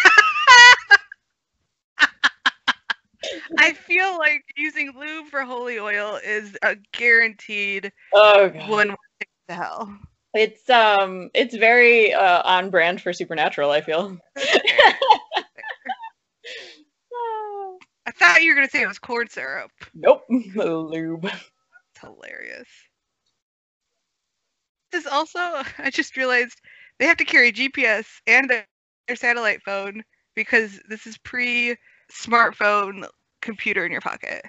[3.59, 8.69] I feel like using lube for holy oil is a guaranteed Oh god.
[8.69, 8.87] one
[9.19, 9.97] ticket to hell.
[10.33, 14.17] It's um it's very uh, on brand for supernatural, I feel.
[18.07, 19.69] I thought you were gonna say it was corn syrup.
[19.93, 20.23] nope.
[20.29, 21.25] Lube.
[21.25, 22.67] It's hilarious.
[24.93, 25.39] This also,
[25.77, 26.61] I just realized
[26.99, 28.65] they have to carry GPS and their
[29.07, 30.03] their satellite phone
[30.35, 31.75] because this is pre
[32.09, 33.05] smartphone
[33.41, 34.45] computer in your pocket.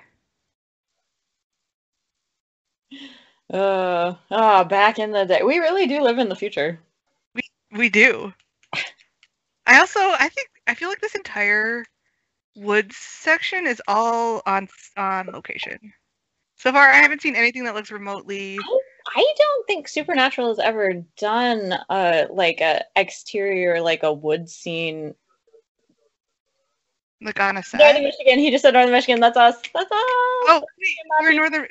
[3.52, 5.42] Uh ah, back in the day.
[5.42, 6.78] We really do live in the future.
[7.34, 7.42] We
[7.72, 8.32] We do.
[9.66, 11.84] I also, I think, I feel like this entire
[12.56, 15.92] woods section is all on on location.
[16.56, 18.58] So far, I haven't seen anything that looks remotely.
[19.16, 25.14] I don't think Supernatural has ever done a like a exterior like a wood scene.
[27.20, 27.78] Like on a set.
[27.78, 28.38] Northern Michigan.
[28.38, 29.20] He just said Northern Michigan.
[29.20, 29.56] That's us.
[29.74, 29.90] That's us.
[29.92, 31.66] Oh, wait, we're in northern.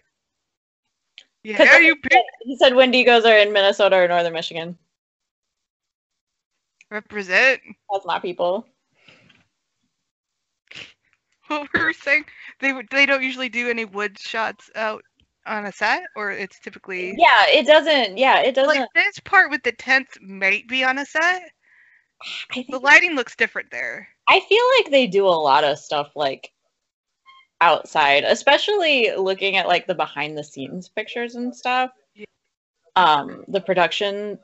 [1.43, 1.95] Yeah, are you
[2.41, 4.77] He said Wendigos are in Minnesota or Northern Michigan.
[6.89, 7.61] represent?
[7.91, 8.67] That's my people.
[11.59, 12.25] What we were saying,
[12.59, 15.01] they they don't usually do any wood shots out
[15.45, 18.17] on a set, or it's typically Yeah, it doesn't.
[18.17, 18.79] Yeah, it doesn't.
[18.79, 21.43] like this part with the tents might be on a set.
[22.69, 24.07] The lighting looks different there.
[24.27, 26.51] I feel like they do a lot of stuff like
[27.61, 31.91] outside, especially looking at like the behind the scenes pictures and stuff.
[32.15, 32.25] Yeah.
[32.95, 34.39] Um, the production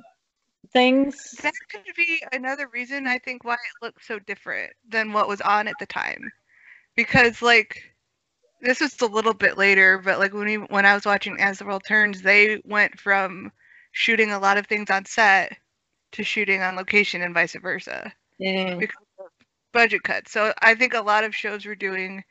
[0.72, 1.32] things.
[1.42, 5.42] That could be another reason I think why it looks so different than what was
[5.42, 6.32] on at the time.
[6.96, 7.82] Because like
[8.62, 11.60] this was a little bit later, but like when we when I was watching As
[11.60, 13.52] the World Turns, they went from
[13.92, 15.58] shooting a lot of things on set
[16.14, 18.80] to shooting on location and vice versa Mm.
[18.80, 19.28] because of
[19.74, 20.32] budget cuts.
[20.32, 22.24] So I think a lot of shows were doing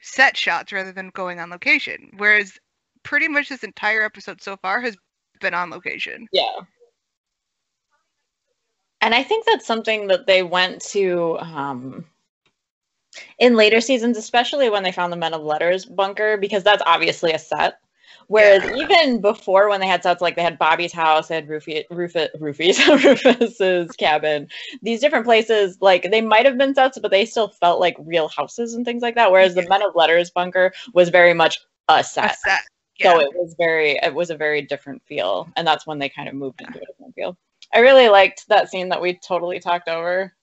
[0.00, 2.10] set shots rather than going on location.
[2.16, 2.58] Whereas
[3.02, 4.96] pretty much this entire episode so far has
[5.40, 6.26] been on location.
[6.32, 6.60] Yeah.
[9.00, 12.04] And I think that's something that they went to um,
[13.38, 17.32] in later seasons, especially when they found the Men of Letters bunker, because that's obviously
[17.32, 17.78] a set.
[18.28, 18.74] Whereas Yeah.
[18.74, 22.28] even before, when they had sets like they had Bobby's house, they had Rufus, Rufus,
[22.40, 24.48] Rufus, Rufus's cabin,
[24.82, 28.28] these different places, like they might have been sets, but they still felt like real
[28.28, 29.30] houses and things like that.
[29.30, 32.36] Whereas the Men of Letters bunker was very much a A set.
[32.38, 32.60] set.
[32.98, 33.12] Yeah.
[33.12, 36.28] So it was very, it was a very different feel, and that's when they kind
[36.28, 37.36] of moved into a different feel.
[37.72, 40.34] I really liked that scene that we totally talked over,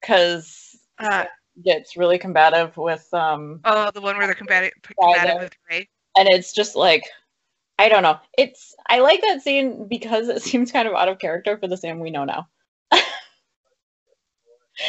[0.00, 1.24] because Uh,
[1.64, 5.88] gets really combative with um, oh, the one where they're combating, Yeah, combative with Ray.
[6.16, 7.02] and it's just like,
[7.78, 8.18] I don't know.
[8.38, 11.76] It's I like that scene because it seems kind of out of character for the
[11.76, 12.48] Sam we know now.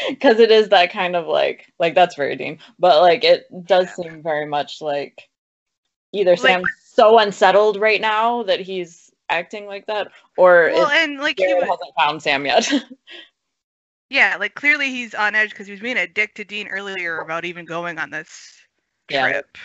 [0.10, 3.88] Because it is that kind of like, like that's very Dean, but like it does
[3.88, 3.95] Yeah.
[4.12, 5.28] seem very much like
[6.13, 11.19] either Like- Sam's so unsettled right now that he's acting like that, or Well, and
[11.19, 12.71] like he was, hasn't found Sam yet.
[14.12, 17.19] yeah, like clearly he's on edge because he was being a dick to Dean earlier
[17.19, 18.60] about even going on this
[19.10, 19.30] Yeah.
[19.32, 19.58] trip.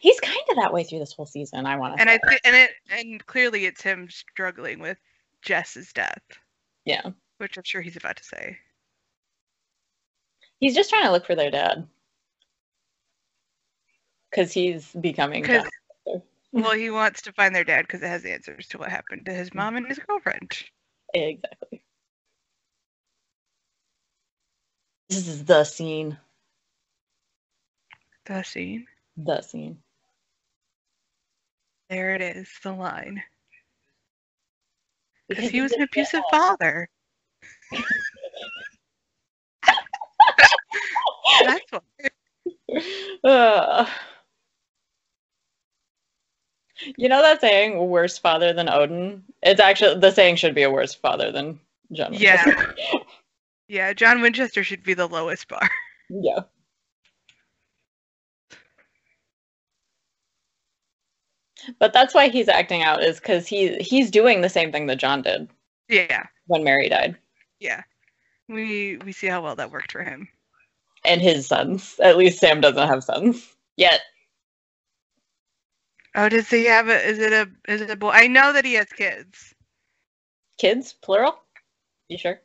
[0.00, 1.66] he's kind of that way through this whole season.
[1.66, 2.00] I want to.
[2.00, 4.96] And I th- and it and clearly it's him struggling with
[5.42, 6.22] Jess's death,
[6.86, 8.58] yeah, which I'm sure he's about to say.
[10.58, 11.86] he's just trying to look for their dad
[14.30, 15.44] because he's becoming.
[15.44, 15.62] 'Cause-
[16.06, 16.22] John.
[16.52, 19.34] Well, he wants to find their dad because it has answers to what happened to
[19.34, 20.50] his mom and his girlfriend.
[21.12, 21.82] Exactly.
[25.08, 26.18] This is the scene.
[28.24, 28.86] The scene.
[29.16, 29.78] The scene.
[31.88, 33.22] There it is, the line.
[35.28, 36.88] Because he was an abusive father.
[41.44, 41.80] That's why.
[43.24, 43.88] Ugh.
[46.96, 49.22] you know that saying, worse father than Odin?
[49.42, 51.60] It's actually, the saying should be a worse father than
[51.92, 52.12] John.
[52.12, 52.72] Yeah.
[53.68, 55.68] Yeah, John Winchester should be the lowest bar.
[56.10, 56.40] yeah.
[61.78, 64.98] But that's why he's acting out is because he he's doing the same thing that
[64.98, 65.48] John did
[65.88, 67.16] Yeah, when Mary died,
[67.60, 67.82] yeah.
[68.48, 70.28] We we see how well that worked for him.
[71.04, 71.98] and his sons.
[72.00, 74.00] At least Sam doesn't have sons yet.
[76.14, 77.04] Oh, does he have a?
[77.06, 77.48] Is it a?
[77.70, 78.10] Is it a boy?
[78.10, 79.54] I know that he has kids.
[80.58, 81.38] Kids, plural.
[82.08, 82.40] You sure?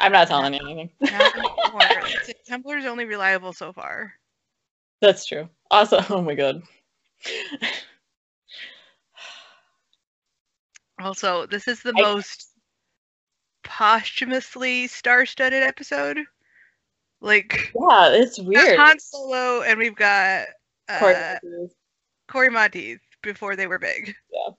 [0.00, 0.90] I'm not telling you anything.
[2.48, 4.12] Tumblr's only reliable so far.
[5.00, 5.48] That's true.
[5.70, 6.62] Also, oh my god.
[11.00, 12.50] Also, this is the I- most
[13.62, 16.18] posthumously star-studded episode.
[17.20, 18.78] Like Yeah, it's weird.
[18.78, 20.46] Han Solo, and we've got
[20.88, 21.36] uh,
[22.28, 24.14] Cory Monteith before they were big.
[24.30, 24.52] Yeah.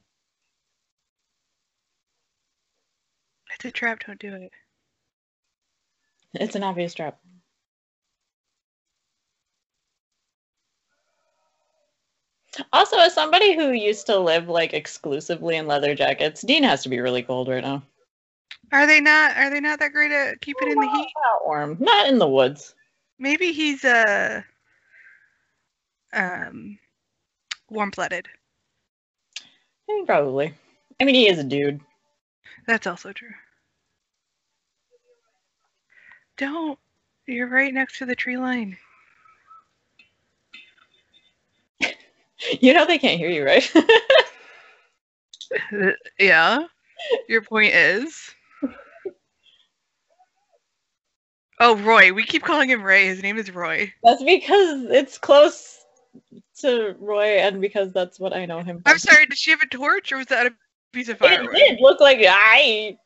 [3.54, 4.04] It's a trap.
[4.06, 4.52] Don't do it.
[6.40, 7.20] It's an obvious trap.
[12.72, 16.90] Also, as somebody who used to live like exclusively in leather jackets, Dean has to
[16.90, 17.84] be really cold right now.
[18.72, 19.36] Are they not?
[19.36, 21.08] Are they not that great at keeping in the heat?
[21.24, 21.78] Not warm.
[21.80, 22.76] Not in the woods.
[23.20, 24.42] Maybe he's uh
[26.14, 26.78] um
[27.70, 28.28] warm-blooded.
[29.90, 30.54] Eh, Probably.
[31.00, 31.82] I mean, he is a dude.
[32.68, 33.34] That's also true.
[36.38, 36.78] Don't.
[37.28, 38.78] You're right next to the tree line.
[42.60, 43.72] You know they can't hear you, right?
[46.20, 46.66] Yeah.
[47.28, 48.32] Your point is.
[51.60, 52.12] Oh, Roy.
[52.12, 53.08] We keep calling him Ray.
[53.08, 53.92] His name is Roy.
[54.04, 55.86] that's because it's close
[56.60, 58.82] to Roy, and because that's what I know him.
[58.86, 59.26] I'm sorry.
[59.26, 60.54] Did she have a torch, or was that a
[60.92, 61.44] piece of fire?
[61.44, 62.98] It did look like I.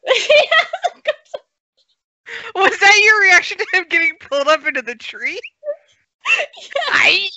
[2.55, 5.39] Was that your reaction to him getting pulled up into the tree?
[6.89, 7.27] I.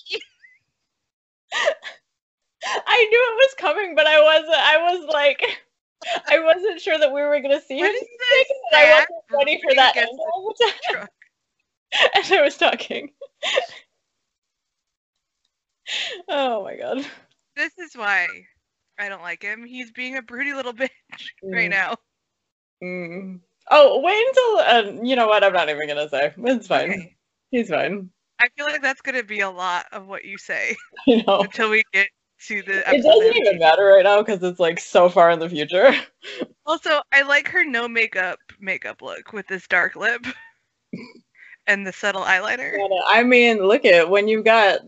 [2.64, 4.54] I knew it was coming, but I wasn't.
[4.54, 5.42] I was like,
[6.28, 7.96] I wasn't sure that we were gonna see What him.
[8.72, 11.08] and I wasn't ready for that against angle the
[12.16, 13.10] as I was talking.
[16.28, 17.04] oh my god.
[17.56, 18.28] This is why
[18.98, 19.64] I don't like him.
[19.64, 20.88] He's being a broody little bitch
[21.42, 21.70] right Mm.
[21.70, 21.96] now.
[22.82, 23.40] Mm.
[23.74, 25.42] Oh, wait until uh, you know what?
[25.42, 26.34] I'm not even gonna say.
[26.36, 26.90] It's fine.
[26.90, 27.16] Okay.
[27.50, 28.10] He's fine.
[28.38, 31.40] I feel like that's gonna be a lot of what you say You know.
[31.40, 32.08] until we get
[32.48, 35.48] to the It doesn't even matter right now because it's like so far in the
[35.48, 35.94] future.
[36.64, 40.24] Also, I like her no makeup makeup look with this dark lip
[41.66, 42.72] and the subtle eyeliner.
[43.08, 44.78] I mean, look at when you've got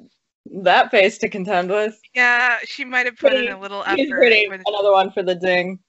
[0.62, 1.98] that face to contend with.
[2.14, 4.08] Yeah, she might have put in a little effort.
[4.08, 4.46] pretty.
[4.46, 5.80] Another one for the ding.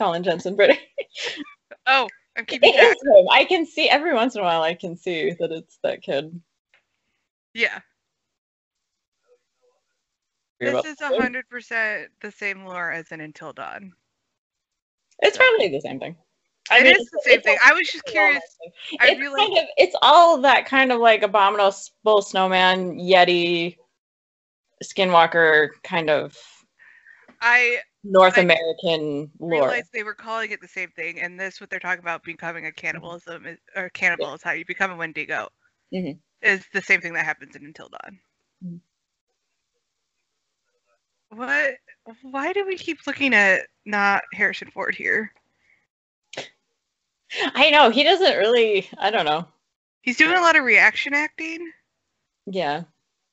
[0.00, 0.80] Colin Jensen, pretty.
[1.86, 2.96] Oh, I'm keeping It track.
[3.02, 3.26] him.
[3.30, 4.62] I can see every once in a while.
[4.62, 6.40] I can see that it's that kid.
[7.54, 7.80] Yeah,
[10.60, 13.92] this is to hundred percent the same lore as in Until Dawn.
[15.20, 16.16] It's probably the same thing.
[16.70, 17.56] It mean, is it's- the same thing.
[17.64, 18.40] I was just curious.
[18.40, 18.98] that thing.
[19.00, 23.76] I it's kind of it's all that kind of like abominable snowman yeti
[24.84, 26.36] skinwalker kind of
[27.40, 31.60] I north I american lore realized they were calling it the same thing, and this
[31.60, 34.96] what they're talking about becoming a cannibalism is, or cannibal is how you become a
[34.96, 35.48] Wendigo.
[35.92, 36.18] Mhm.
[36.42, 38.20] Is the same thing that happens in Until Dawn.
[38.64, 38.80] Mhm.
[41.30, 41.76] What?
[42.22, 45.32] Why do we keep looking at not Harrison Ford here?
[47.54, 49.46] i know he doesn't really i don't know
[50.02, 51.70] He's doing a lot of reaction acting,
[52.46, 52.82] yeah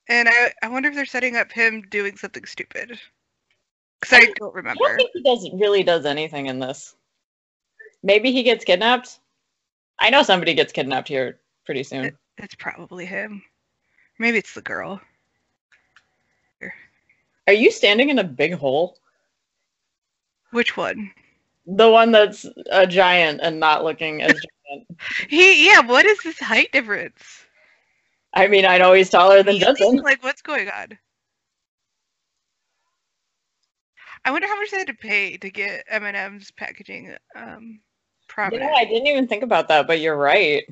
[0.10, 3.00] and I I wonder if they're setting up him doing something stupid.
[4.00, 4.84] Because I don't remember.
[4.84, 6.96] i don't think he does really does anything in this
[8.04, 9.20] maybe he gets kidnapped
[10.00, 13.42] i know somebody gets kidnapped here pretty soon It's probably him.
[14.20, 15.00] Maybe it's the girl.
[17.48, 18.98] are you standing in a big hole
[20.52, 21.12] Which one?
[21.66, 24.32] the one that's a giant and not looking as
[24.70, 24.88] giant
[25.30, 25.82] He yeah.
[25.82, 27.46] What is this height difference?
[28.34, 30.98] i mean i know he's taller than He jensen seems Like what's going on?
[34.28, 37.80] I wonder how much they had to pay to get M&M's packaging um
[38.28, 38.70] prominent.
[38.70, 40.66] know, I didn't even think about that, but you're right.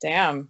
[0.00, 0.48] Damn.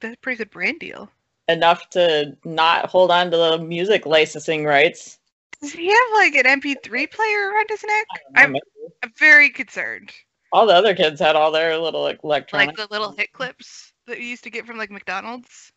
[0.00, 1.10] That's a pretty good brand deal.
[1.48, 5.18] Enough to not hold on to the music licensing rights.
[5.60, 8.06] Does he have like an MP3 player around his neck?
[8.30, 8.56] Know, I'm.
[9.02, 10.12] I'm very concerned.
[10.50, 12.68] All the other kids had all their little like, electronic.
[12.68, 15.72] Like the little hit clips that you used to get from like McDonald's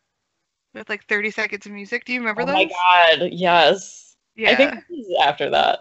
[0.74, 2.06] with like 30 seconds of music.
[2.06, 2.56] Do you remember oh those?
[2.56, 4.07] Oh my god, yes.
[4.38, 4.52] Yeah.
[4.52, 5.80] I think this is after that.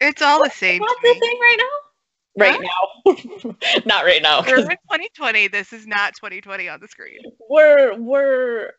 [0.00, 0.80] it's all the same.
[0.80, 1.64] What's the thing right now?
[2.36, 3.56] Right now.
[3.86, 4.42] not right now.
[4.46, 5.48] We're in 2020.
[5.48, 7.18] This is not 2020 on the screen.
[7.50, 8.70] We're we're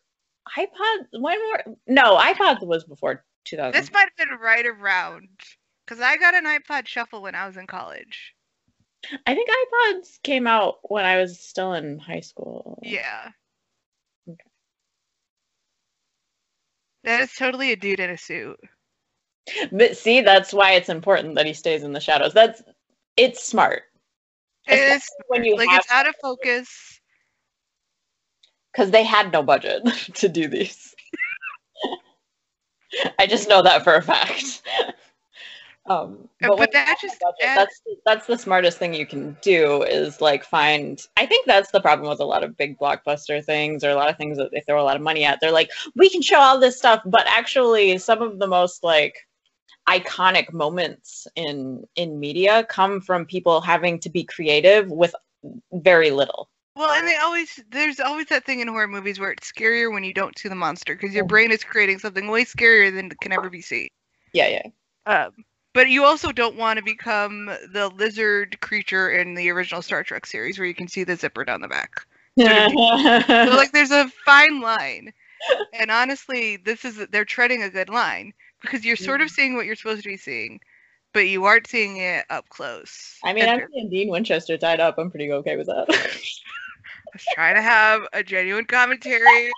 [0.57, 3.73] iPod when were no, iPod was before 2000.
[3.73, 5.27] This might have been right around
[5.85, 8.33] because I got an iPod Shuffle when I was in college.
[9.27, 12.79] I think iPods came out when I was still in high school.
[12.81, 13.29] Yeah.
[17.05, 18.59] That is totally a dude in a suit.
[19.71, 22.33] But see, that's why it's important that he stays in the shadows.
[22.33, 22.63] That's
[23.15, 23.83] it's smart.
[24.67, 26.99] It is when you like it's out of focus.
[28.71, 30.93] because they had no budget to do these.
[33.19, 34.61] I just know that for a fact.
[35.87, 39.83] Um, Uh, when but that just adds- that's that's the smartest thing you can do
[39.83, 40.99] is like find.
[41.15, 44.09] I think that's the problem with a lot of big blockbuster things or a lot
[44.09, 45.39] of things that they throw a lot of money at.
[45.41, 49.27] They're like, we can show all this stuff, but actually, some of the most like
[49.87, 55.13] iconic moments in in media come from people having to be creative with
[55.71, 56.49] very little.
[56.75, 60.03] Well, and they always there's always that thing in horror movies where it's scarier when
[60.03, 61.29] you don't see the monster because your Mhm.
[61.29, 63.87] brain is creating something way scarier than can ever be seen.
[64.33, 64.67] Yeah, yeah.
[65.05, 70.03] Um, but you also don't want to become the lizard creature in the original Star
[70.03, 72.07] Trek series where you can see the zipper down the back.
[72.37, 75.13] So like there's a fine line.
[75.73, 79.31] And honestly, this is they're treading a good line because you're sort of mm.
[79.31, 80.59] seeing what you're supposed to be seeing,
[81.13, 83.17] but you aren't seeing it up close.
[83.23, 84.97] I mean, I'm seeing Dean Winchester tied up.
[84.97, 85.85] I'm pretty okay with that.
[85.89, 89.51] I was trying to have a genuine commentary,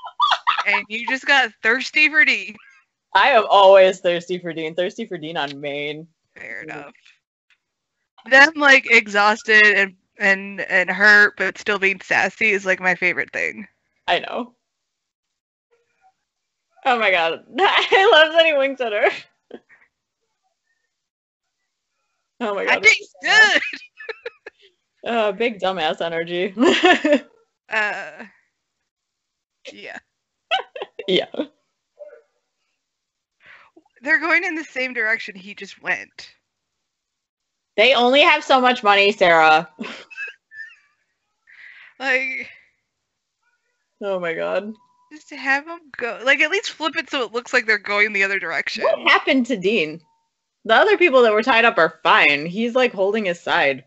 [0.67, 2.55] and you just got thirsty for D.
[3.13, 4.75] I am always thirsty for Dean.
[4.75, 6.07] Thirsty for Dean on Maine.
[6.35, 6.63] Fair Mhm.
[6.63, 6.93] enough.
[8.25, 13.31] Them like exhausted and and and hurt, but still being sassy is like my favorite
[13.31, 13.67] thing.
[14.07, 14.55] I know.
[16.85, 17.45] Oh my god.
[17.59, 19.09] I love that he winks at her.
[22.39, 22.77] Oh my god.
[22.77, 23.61] I think good.
[25.05, 26.53] Uh, big dumbass energy.
[27.69, 28.25] Uh,
[29.73, 29.99] yeah,
[31.07, 31.25] yeah.
[34.01, 36.29] They're going in the same direction he just went.
[37.75, 39.69] They only have so much money, Sarah.
[41.99, 42.47] Like
[44.01, 44.73] Oh my god.
[45.11, 47.77] Just to have them go, like at least flip it so it looks like they're
[47.77, 48.83] going the other direction.
[48.83, 50.01] What happened to Dean?
[50.65, 52.45] The other people that were tied up are fine.
[52.45, 53.85] He's like holding his side.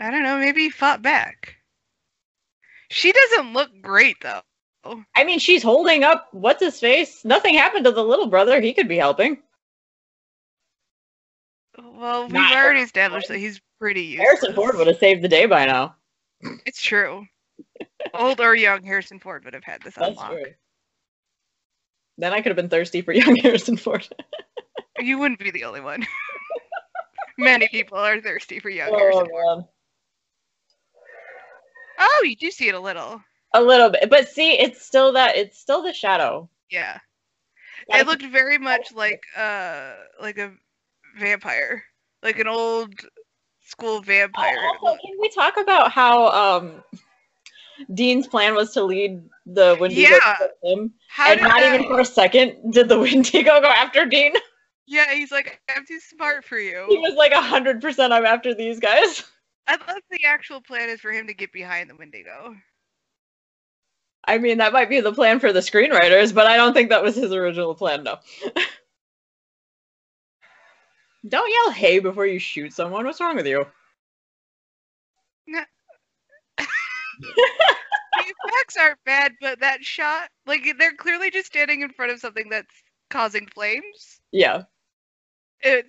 [0.00, 0.38] I don't know.
[0.38, 1.54] Maybe he fought back.
[2.90, 4.42] She doesn't look great though.
[5.16, 7.24] I mean, she's holding up what's his face.
[7.24, 8.60] Nothing happened to the little brother.
[8.60, 9.38] He could be helping.
[11.78, 14.26] Well, we've Not already established that he's pretty useless.
[14.26, 15.96] Harrison Ford would have saved the day by now.
[16.66, 17.26] It's true.
[18.12, 20.32] Old or young Harrison Ford would have had this That's unlock.
[20.32, 20.44] true.
[22.18, 24.06] Then I could have been thirsty for young Harrison Ford.
[24.98, 26.06] You wouldn't be the only one.
[27.38, 29.58] Many people are thirsty for young oh, Harrison Ford.
[29.58, 29.68] man.
[31.98, 33.22] Oh, you do see it a little.
[33.54, 35.36] A little bit, but see, it's still that.
[35.36, 36.48] It's still the shadow.
[36.70, 36.98] Yeah.
[37.88, 40.52] It looked very much like uh like a
[41.18, 41.84] vampire.
[42.22, 42.94] Like an old
[43.62, 44.56] school vampire.
[44.58, 46.82] Oh, also, can we talk about how um
[47.92, 50.36] Dean's plan was to lead the Wendigo Yeah.
[50.38, 54.32] to him, and not even for a second did the Wendigo go after Dean.
[54.86, 58.12] Yeah, he's like, I'm too smart for you He was like hundred percent.
[58.12, 59.22] I'm after these guys.
[59.66, 62.54] Unless the actual plan is for him to get behind the Wendigo.
[64.26, 67.02] I mean, that might be the plan for the screenwriters, but I don't think that
[67.02, 68.04] was his original plan.
[68.04, 68.18] No.
[71.28, 73.04] don't yell "Hey" before you shoot someone.
[73.04, 73.66] What's wrong with you?
[78.16, 82.20] The effects aren't bad, but that shot, like they're clearly just standing in front of
[82.20, 82.74] something that's
[83.10, 84.20] causing flames.
[84.32, 84.62] Yeah.
[85.60, 85.86] It,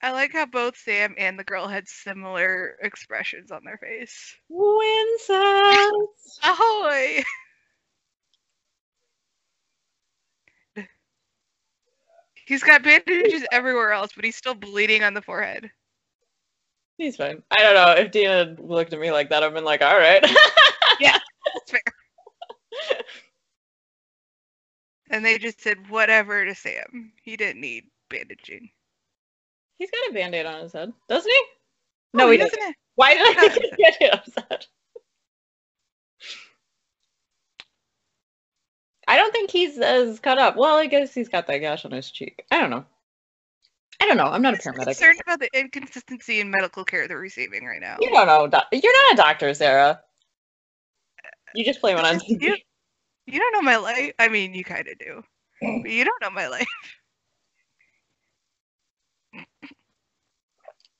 [0.00, 4.36] I like how both Sam and the girl had similar expressions on their face.
[4.48, 5.90] Winsett.
[6.44, 7.22] Ahoy!
[12.46, 15.70] He's got bandages everywhere else, but he's still bleeding on the forehead.
[16.96, 17.42] He's fine.
[17.50, 19.42] I don't know if had looked at me like that.
[19.42, 20.24] I've been like, all right.
[21.00, 21.16] Yeah,
[21.54, 21.82] that's fair.
[25.10, 27.12] And they just said whatever to Sam.
[27.22, 28.70] He didn't need bandaging.
[29.78, 31.42] He's got a band-aid on his head, doesn't he?
[32.14, 32.74] No, Oh, he doesn't it?
[32.96, 34.66] Why did I think he get it upset?
[39.06, 40.56] I don't think he's as cut up.
[40.56, 42.44] Well, I guess he's got that gash on his cheek.
[42.50, 42.84] I don't know.
[44.00, 44.26] I don't know.
[44.26, 44.84] I'm not a I'm paramedic.
[44.84, 47.96] concerned about the inconsistency in medical care they're receiving right now.
[48.00, 48.46] You don't know.
[48.46, 50.00] doc- You're not a doctor, Sarah.
[51.54, 52.42] You just play one on TV.
[52.42, 52.56] You,
[53.26, 54.12] you don't know my life.
[54.18, 55.22] I mean, you kind of do,
[55.82, 56.66] but you don't know my life.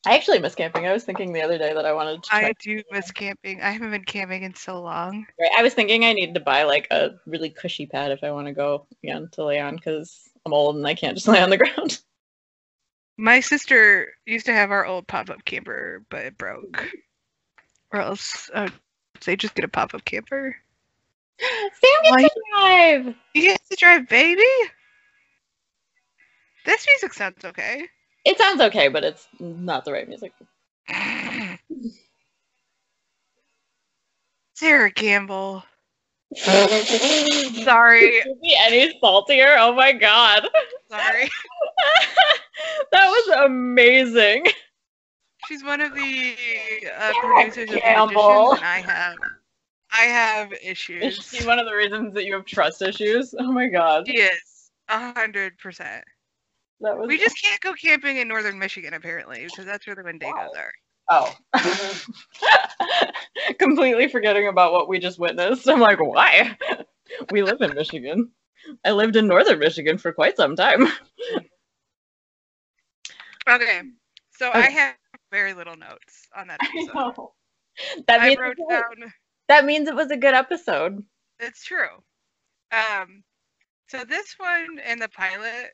[0.07, 0.87] I actually miss camping.
[0.87, 2.35] I was thinking the other day that I wanted to.
[2.35, 3.61] I do miss camping.
[3.61, 5.27] I haven't been camping in so long.
[5.39, 8.31] Right, I was thinking I need to buy like a really cushy pad if I
[8.31, 11.43] want to go again to lay on because I'm old and I can't just lay
[11.43, 12.01] on the ground.
[13.19, 16.89] My sister used to have our old pop-up camper, but it broke.
[17.93, 18.69] Or else uh,
[19.13, 20.57] would say just get a pop-up camper.
[21.41, 23.15] Sam gets Why- to drive.
[23.35, 24.43] You get to drive, baby.
[26.65, 27.89] This music sounds okay.
[28.29, 30.35] It sounds okay, but it's not the right music.
[34.53, 35.65] Sera Gamble.
[36.37, 36.69] Sorry.
[37.65, 38.23] Sorry.
[38.43, 39.57] be any saltier?
[39.59, 40.47] Oh my god.
[40.91, 41.31] Sorry.
[42.93, 44.45] that was amazing.
[45.47, 46.37] She's one of the
[46.99, 48.51] uh, producers of Campbell.
[48.51, 49.17] Magicians, and I have,
[49.91, 51.31] I have Is issues.
[51.31, 53.35] she one of the reasons that you have trust issues?
[53.39, 54.07] Oh my god.
[54.07, 56.05] She is a hundred percent.
[56.81, 60.03] That was We just can't go camping in northern Michigan apparently because that's where the
[60.03, 60.73] Wendigos are.
[61.11, 61.35] Oh.
[63.59, 65.69] Completely forgetting about what we just witnessed.
[65.69, 66.57] I'm like, why?
[67.31, 68.31] We live in Michigan.
[68.85, 70.89] I lived in northern Michigan for quite some time.
[73.49, 73.81] Okay,
[74.31, 74.95] so I have
[75.33, 77.29] very little notes on that episode.
[78.09, 79.15] That I means, down.
[79.49, 81.03] that means it was a good episode.
[81.41, 82.05] It's true.
[82.73, 83.23] Um,
[83.87, 85.71] so this one and the pilot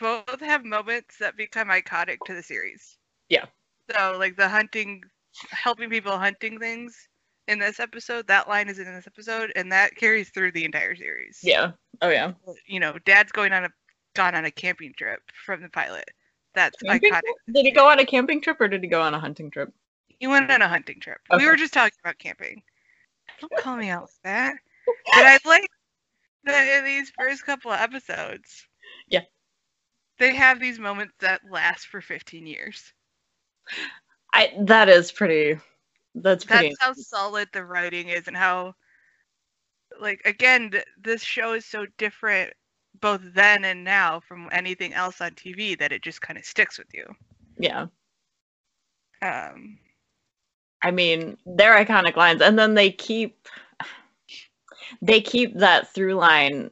[0.00, 2.96] both have moments that become iconic to the series.
[3.28, 3.44] Yeah.
[3.90, 5.02] So like the hunting,
[5.50, 7.08] helping people hunting things
[7.48, 8.26] in this episode.
[8.26, 11.40] That line is in this episode, and that carries through the entire series.
[11.42, 11.72] Yeah.
[12.00, 12.32] Oh yeah.
[12.66, 13.70] You know, Dad's going on a
[14.14, 16.08] gone on a camping trip from the pilot.
[16.54, 17.20] That's Camping iconic.
[17.52, 19.72] Did he go on a camping trip or did he go on a hunting trip?
[20.18, 21.18] He went on a hunting trip.
[21.30, 21.42] Okay.
[21.42, 22.62] We were just talking about camping.
[23.40, 24.54] Don't call me out like that.
[25.14, 25.70] But I like
[26.44, 28.66] that in these first couple of episodes.
[30.20, 32.92] They have these moments that last for 15 years.
[34.32, 35.58] I that is pretty
[36.14, 38.74] that's pretty That's how solid the writing is and how,
[39.98, 42.52] like, again, th- this show is so different
[43.00, 46.78] both then and now from anything else on TV that it just kind of sticks
[46.78, 47.04] with you.
[47.58, 47.86] Yeah.
[49.22, 49.78] Um,
[50.82, 53.48] I mean, they're iconic lines, and then they keep
[55.00, 56.70] they keep that through line.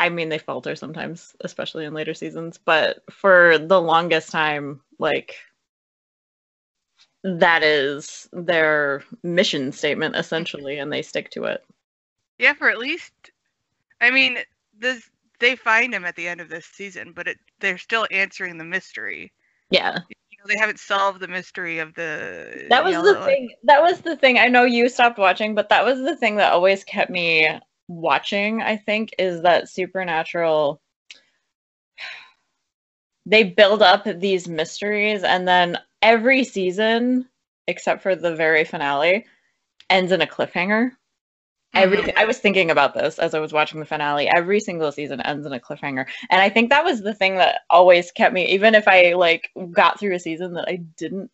[0.00, 5.36] I mean, they falter sometimes, especially in later seasons, but for the longest time, like
[7.22, 11.64] that is their mission statement essentially, and they stick to it.
[12.38, 13.12] yeah, for at least,
[14.00, 14.38] I mean,
[14.78, 18.58] this they find him at the end of this season, but it, they're still answering
[18.58, 19.32] the mystery.
[19.70, 19.98] Yeah,
[20.30, 22.66] You know, they haven't solved the mystery of the.
[22.70, 23.50] that was the thing.
[23.64, 24.38] That was the thing.
[24.38, 27.48] I know you stopped watching, but that was the thing that always kept me
[27.90, 28.62] watching.
[28.62, 30.80] I think is that Supernatural.
[33.26, 37.28] They build up these mysteries, and then every season,
[37.66, 39.26] except for the very finale,
[39.90, 40.92] ends in a cliffhanger.
[41.74, 42.16] Every Mhm.
[42.16, 44.28] I was thinking about this as I was watching the finale.
[44.28, 47.60] Every single season ends in a cliffhanger, and I think that was the thing that
[47.70, 48.46] always kept me.
[48.46, 51.30] Even if I like got through a season that I didn't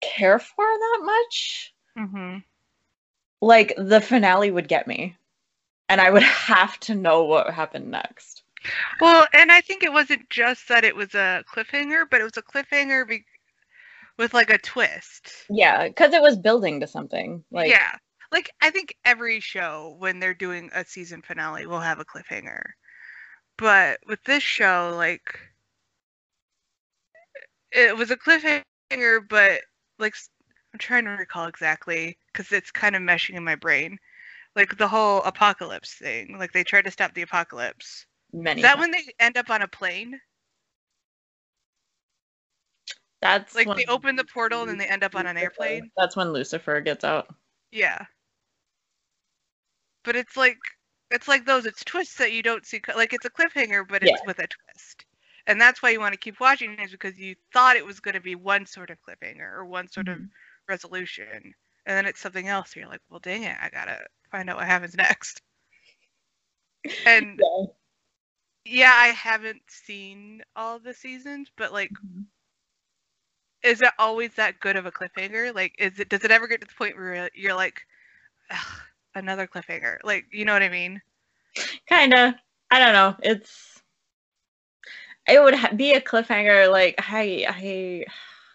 [0.00, 2.44] care for that much, Mhm.
[3.42, 5.16] like the finale would get me,
[5.90, 8.44] and I would have to know what happened next.
[9.00, 12.36] Well, and I think it wasn't just that it was a cliffhanger, but it was
[12.36, 13.24] a cliffhanger be-
[14.18, 15.32] with like a twist.
[15.50, 17.42] Yeah, because it was building to something.
[17.50, 17.92] Like yeah.
[18.32, 22.62] Like I think every show when they're doing a season finale will have a cliffhanger.
[23.56, 25.38] But with this show like
[27.72, 29.62] it was a cliffhanger but
[29.98, 30.14] like
[30.72, 33.98] I'm trying to recall exactly cuz it's kind of meshing in my brain.
[34.56, 36.36] Like the whole apocalypse thing.
[36.38, 38.06] Like they tried to stop the apocalypse.
[38.32, 38.60] many.
[38.60, 38.80] Is that times.
[38.80, 40.20] when they end up on a plane?
[43.20, 45.90] That's Like when they open the portal and then they end up on an airplane?
[45.96, 47.28] That's when Lucifer gets out.
[47.70, 48.04] Yeah.
[50.04, 50.58] But it's like
[51.10, 54.10] it's like those it's twists that you don't see like it's a cliffhanger but it's
[54.10, 54.26] Yeah.
[54.26, 55.04] with a twist.
[55.46, 58.14] And that's why you want to keep watching is because you thought it was going
[58.14, 60.30] to be one sort of cliffhanger or one sort of Mhm.
[60.68, 61.54] resolution
[61.86, 63.98] and then it's something else and you're like, "Well, dang it, I got to
[64.30, 65.40] find out what happens next."
[67.06, 67.66] And Yeah.
[68.64, 72.26] yeah, I haven't seen all the seasons, but like Mhm.
[73.62, 75.54] is it always that good of a cliffhanger?
[75.54, 77.86] Like, is it does it ever get to the point where you're- like,
[78.50, 78.82] Ugh,
[79.14, 79.98] another cliffhanger?
[80.04, 81.02] Like, you know what I mean?
[81.88, 82.40] Kinda.
[82.70, 83.16] I don't know.
[83.22, 83.82] It's
[85.26, 86.70] it would ha- be a cliffhanger.
[86.70, 88.04] Like I, I,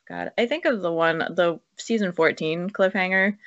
[0.07, 3.37] God, I think of the one, the season fourteen cliffhanger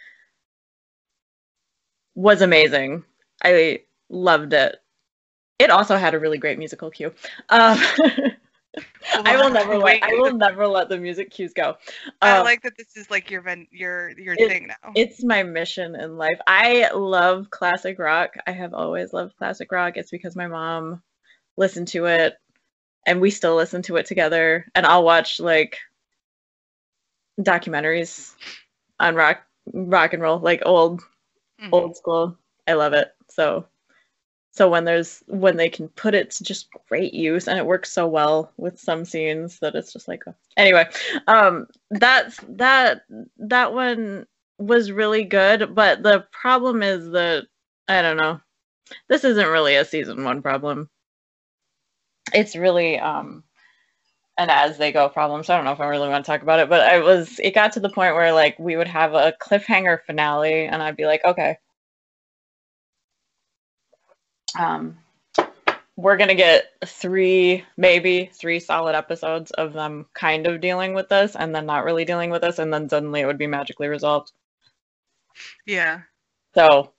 [2.14, 3.04] was amazing.
[3.42, 4.76] I loved it.
[5.58, 7.12] It also had a really great musical cue.
[7.48, 7.78] Um,
[9.12, 11.76] I will never let Wait, I will never let the music cues go.
[12.20, 14.92] I Um, like that this is like your your your It- thing now.
[14.94, 16.40] it's my mission in life.
[16.46, 18.34] I love classic rock.
[18.46, 19.96] I have always loved classic rock.
[19.96, 21.02] It's because my mom
[21.56, 22.34] listened to it
[23.06, 24.66] and we still listen to it together.
[24.74, 25.78] And I'll watch like
[27.40, 28.34] documentaries
[29.00, 31.02] on rock rock and roll, like old
[31.60, 31.72] Mhm.
[31.72, 32.36] old school.
[32.66, 33.14] I love it.
[33.28, 33.66] So
[34.58, 37.92] so when there's when they can put it to just great use and it works
[37.92, 40.34] so well with some scenes that it's just like oh.
[40.56, 40.84] anyway
[41.28, 43.02] um that's that
[43.38, 44.26] that one
[44.58, 47.44] was really good but the problem is that
[47.86, 48.40] i don't know
[49.08, 50.90] this isn't really a season one problem
[52.34, 53.44] it's really um
[54.38, 56.42] an as they go problem so i don't know if i really want to talk
[56.42, 59.12] about it but i was it got to the point where like we would have
[59.14, 61.58] a cliffhanger finale and i'd be like okay.
[64.58, 64.98] Um
[65.96, 71.34] we're gonna get three maybe three solid episodes of them kind of dealing with this
[71.36, 74.32] and then not really dealing with this and then suddenly it would be magically resolved.
[75.66, 76.02] Yeah.
[76.54, 76.92] so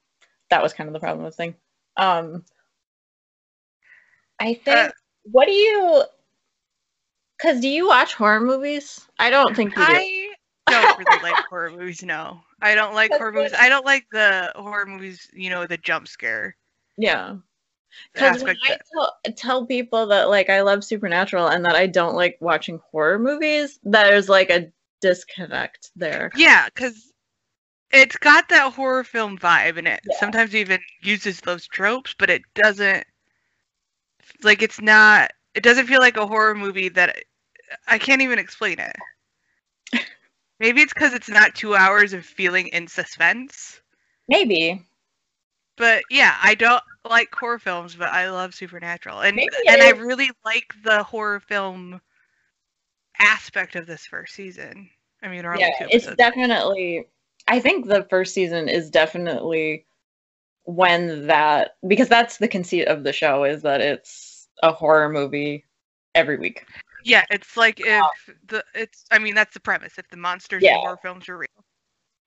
[0.49, 1.55] that was kind of the problem with the thing.
[1.97, 2.43] Um
[4.39, 4.91] i think Uh,
[5.23, 6.03] what do you
[7.39, 10.29] because do you watch horror movies i don't think you do I
[10.69, 12.03] don't really like horror movies.
[12.03, 13.53] No, I don't like That's horror movies.
[13.57, 15.27] I don't like the horror movies.
[15.33, 16.55] You know, the jump scare
[16.97, 17.35] yeah
[18.13, 18.55] Because when.
[18.63, 22.79] I tell, tell people that like I love Supernatural and that I don't like watching
[22.91, 24.71] horror movies, there's like a
[25.01, 26.31] disconnect there.
[26.35, 27.13] Yeah, because
[27.91, 30.19] it's got that horror film vibe, and it Yeah.
[30.19, 33.05] sometimes even uses those tropes, but it doesn't.
[34.43, 35.31] Like it's not.
[35.55, 37.23] It doesn't feel like a horror movie that
[37.87, 38.95] I can't even explain it.
[40.59, 43.81] Maybe it's because it's not two hours of feeling in suspense.
[44.27, 44.83] Maybe.
[45.77, 49.91] But yeah, I don't like horror films, but I love Supernatural, and Maybe and I
[49.91, 52.01] really like the horror film
[53.19, 54.89] aspect of this first season.
[55.23, 57.07] I mean, Yeah, it's definitely
[57.47, 59.85] I think the first season is definitely
[60.63, 65.65] when that because that's the conceit of the show is that it's a horror movie
[66.13, 66.65] every week.
[67.03, 68.03] Yeah, it's like if
[68.47, 69.97] the it's I mean that's the premise.
[69.97, 70.75] If the monsters Yeah.
[70.75, 71.47] in horror films were real.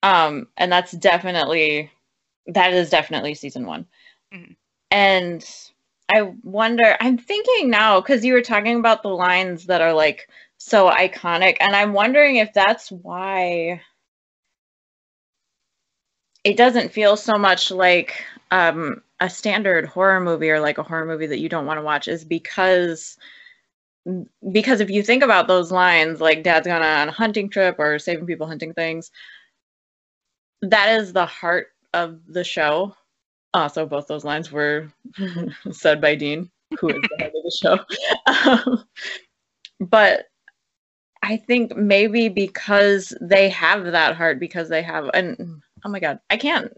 [0.02, 1.90] Um, and that's definitely
[2.46, 3.86] that is definitely season one.
[4.34, 4.56] Mhm.
[4.90, 5.44] And
[6.14, 10.28] I wonder, I'm thinking now because you were talking about the lines that are like
[10.58, 13.80] so iconic, and I'm wondering if that's why
[16.44, 21.06] it doesn't feel so much like um, a standard horror movie or like a horror
[21.06, 23.16] movie that you don't want to watch is because
[24.50, 27.98] because if you think about those lines like dad's gone on a hunting trip or
[27.98, 29.12] saving people hunting things
[30.62, 32.94] that is the heart of the show.
[33.54, 34.90] Also both those lines were
[35.70, 36.50] said by dean
[36.80, 38.66] who is the head of the show.
[38.66, 38.84] Um,
[39.80, 40.26] but
[41.22, 46.18] i think maybe because they have that heart because they have and oh my god
[46.30, 46.72] i can't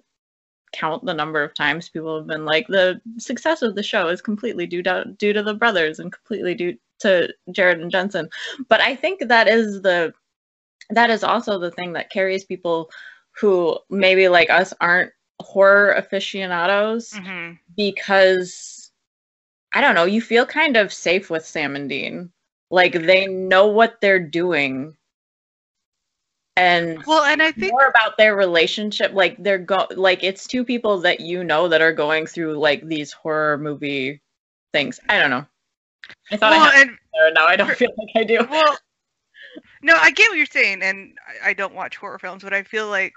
[0.73, 4.21] count the number of times people have been like the success of the show is
[4.21, 8.31] completely due to due to the brothers and completely due to Jared and Jensen.
[8.69, 10.15] But I think that is the
[10.91, 12.91] that is also the thing that carries people
[13.41, 18.93] who maybe like us aren't horror aficionados hmm because
[19.75, 22.33] I don't know, you feel kind of safe with Sam and Dean.
[22.71, 24.97] Like they know what they're doing.
[26.57, 30.65] And Well, and I think more about their relationship like they're go like it's two
[30.65, 34.23] people that you know that are going through like these horror movie
[34.73, 35.47] things i don't know
[36.31, 38.77] i thought well, i had and there now i don't feel like i do well,
[39.83, 42.63] no, I get what you're saying, and I, I don't watch horror films, but I
[42.63, 43.13] feel like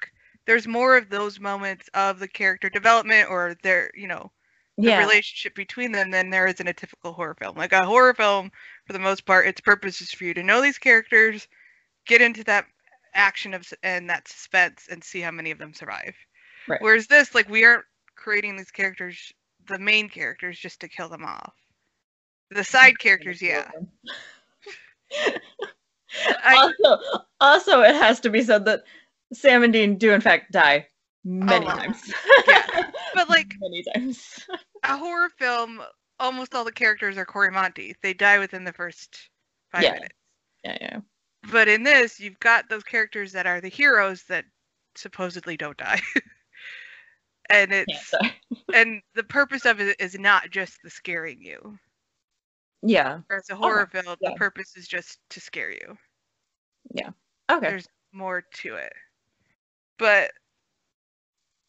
[0.45, 4.31] there's more of those moments of the character development or their, you know,
[4.77, 7.57] the yeah relationship between them than there is in a typical horror film.
[7.57, 8.51] Like a horror film,
[8.85, 11.47] for the most part, its purpose is for you to know these characters,
[12.05, 12.65] get into that
[13.13, 16.15] action of and that suspense, and see how many of them survive.
[16.67, 16.81] Right.
[16.81, 17.85] Whereas this, like, we aren't
[18.15, 19.33] creating these characters,
[19.67, 21.53] the main characters, just to kill them off.
[22.51, 23.69] The side characters, yeah.
[26.43, 27.01] I, also
[27.41, 28.83] also it has to be said that
[29.33, 30.87] sam and dean do in fact die
[31.25, 31.77] many lot.
[31.79, 32.13] times
[32.47, 32.65] Yeah,
[33.13, 34.39] but, like- many times
[34.83, 35.81] a horror film,
[36.19, 37.97] almost all the characters are Cory Monteith.
[38.01, 39.29] They die within the first
[39.71, 39.93] five Yeah.
[39.93, 40.15] minutes.
[40.63, 40.99] yeah yeah
[41.51, 44.45] But in this, you've got those characters that are the heroes that
[44.95, 45.99] supposedly don't die.
[47.49, 48.31] and it's sorry.
[48.73, 51.77] and the purpose of it is not just the scaring you.
[52.83, 54.29] Yeah Or as a horror film, yeah.
[54.31, 55.97] the purpose is just to scare you.
[56.93, 57.09] Yeah.
[57.51, 58.93] Okay There's more to it.
[59.97, 60.31] But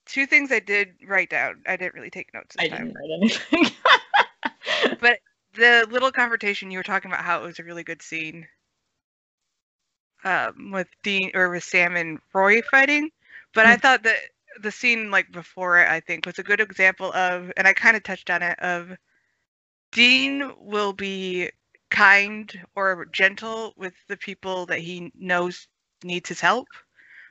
[0.06, 1.62] two things I did write down.
[1.66, 2.88] I didn't really take notes this i time.
[2.88, 3.74] didn't write anything
[5.00, 5.18] but
[5.54, 8.46] the little confrontation you were talking about how it was a really good scene
[10.24, 13.10] um with Dean or with Sam and Roy fighting
[13.54, 13.82] but I Mm.
[13.82, 14.18] thought that
[14.60, 17.96] the scene like before it I think was a good example of and I kind
[17.96, 18.90] of touched on it of
[19.92, 21.50] Dean will be
[21.90, 25.68] kind or gentle with the people that he knows
[26.04, 26.68] needs his help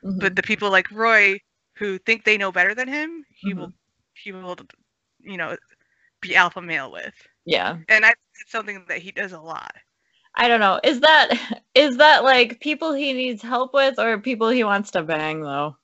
[0.03, 0.20] Mhm.
[0.20, 1.39] but the people like Roy
[1.78, 3.66] who think they know better than him he Mm-hmm.
[3.66, 3.74] will
[4.14, 4.58] he will
[5.16, 5.55] you know
[6.22, 9.66] be alpha male with yeah and I think it's something that he does a lot.
[10.36, 10.80] I don't know.
[10.84, 11.30] Is that
[11.74, 15.78] is that like people he needs help with or people he wants to bang though?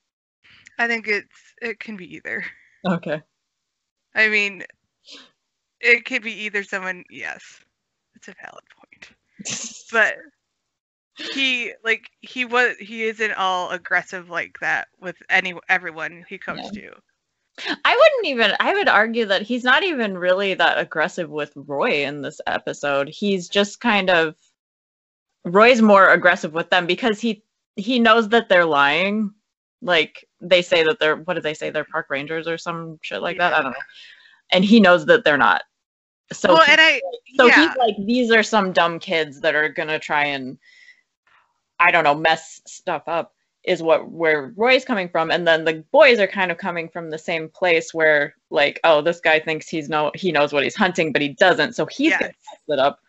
[0.77, 2.43] I think it's it can be either.
[2.85, 3.23] Okay.
[4.15, 4.63] I mean,
[5.83, 7.03] it could be either someone.
[7.09, 7.43] Yes,
[8.15, 9.09] it's a valid point.
[9.91, 10.15] But
[11.17, 16.71] he like he was he isn't all aggressive like that with any everyone he comes
[16.71, 16.91] to.
[17.85, 22.05] I wouldn't even I would argue that he's not even really that aggressive with Roy
[22.05, 23.09] in this episode.
[23.09, 24.35] He's just kind of
[25.45, 27.43] Roy's more aggressive with them because he
[27.75, 29.31] he knows that they're lying.
[29.81, 33.21] Like they say that they're what do they say they're park rangers or some shit
[33.21, 33.53] like that.
[33.53, 33.77] I don't know.
[34.51, 35.63] And he knows that they're not.
[36.31, 37.01] So well, he- and I
[37.37, 40.57] So yeah, he's like, these are some dumb kids that are gonna try and,
[41.79, 43.33] I don't know, mess stuff up.
[43.63, 47.09] Is what where Roy's coming from, and then the boys are kind of coming from
[47.09, 50.75] the same place where, like, oh, this guy thinks he's no, he knows what he's
[50.75, 52.35] hunting, but he doesn't, so he's gonna Yes.
[52.67, 52.99] mess it up.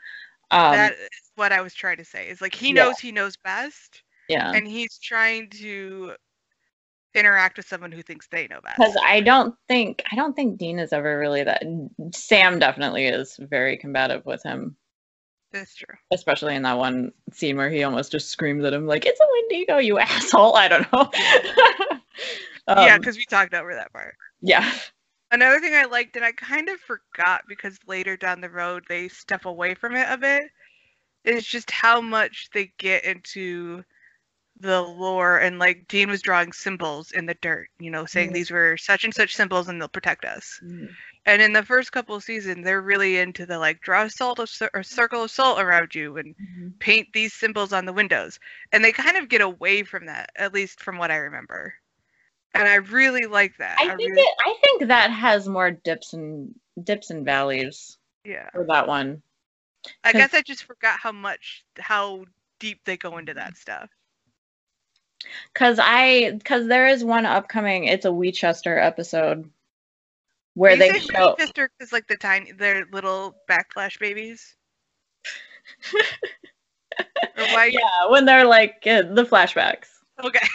[0.53, 2.29] Um, that is what I was trying to say.
[2.29, 2.85] Is like he Yeah.
[2.85, 6.15] knows he knows best, yeah, and he's trying to
[7.15, 8.77] interact with someone who thinks they know best.
[8.79, 11.63] because I don't think I don't think Dean is ever really that.
[12.15, 14.77] Sam definitely is very combative with him.
[15.53, 15.95] That's true.
[16.13, 19.25] especially in that one scene where he almost just screams at him like it's a
[19.33, 21.09] wendigo you asshole i don't know
[22.69, 24.17] yeah, Um, because we talked over that part.
[24.41, 24.69] yeah
[25.31, 29.09] Another thing I liked, and I kind of forgot because later down the road they
[29.09, 30.45] step away from it a bit,
[31.25, 33.83] is just how much they get into
[34.65, 38.35] the lore and like Dean was drawing symbols in the dirt, you know, saying Mhm.
[38.35, 40.61] these were such and such symbols and they'll protect us.
[40.65, 40.87] Mm-hmm.
[41.27, 44.39] And in the first couple of seasons, they're really into the like draw a salt
[44.41, 46.79] of, or circle of salt around you and Mhm.
[46.81, 48.41] paint these symbols on the windows.
[48.73, 51.75] And they kind of get away from that, at least from what I remember.
[52.55, 53.79] And I really like that.
[53.79, 58.51] I think really, it, I think that has more dips and dips and valleys yeah.
[58.51, 59.23] for that one.
[60.03, 62.25] I guess I just forgot how much how
[62.59, 63.91] deep they go into that stuff.
[65.55, 67.85] Cause I, cause there is one upcoming.
[67.85, 69.51] It's a Winchester episode
[70.55, 71.37] where You they show.
[71.39, 74.57] Fister is like the tiny, they're little backflash babies.
[77.37, 77.67] why?
[77.67, 79.89] Yeah, when they're like uh, the flashbacks.
[80.23, 80.47] Okay.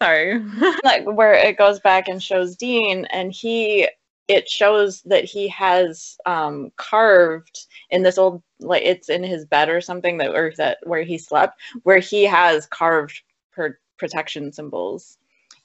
[0.00, 0.42] Sorry,
[0.84, 3.88] like where it goes back and shows Dean, and he
[4.28, 9.68] it shows that he has um carved in this old like it's in his bed
[9.68, 13.22] or something that or that where he slept where he has carved
[13.52, 15.18] per protection symbols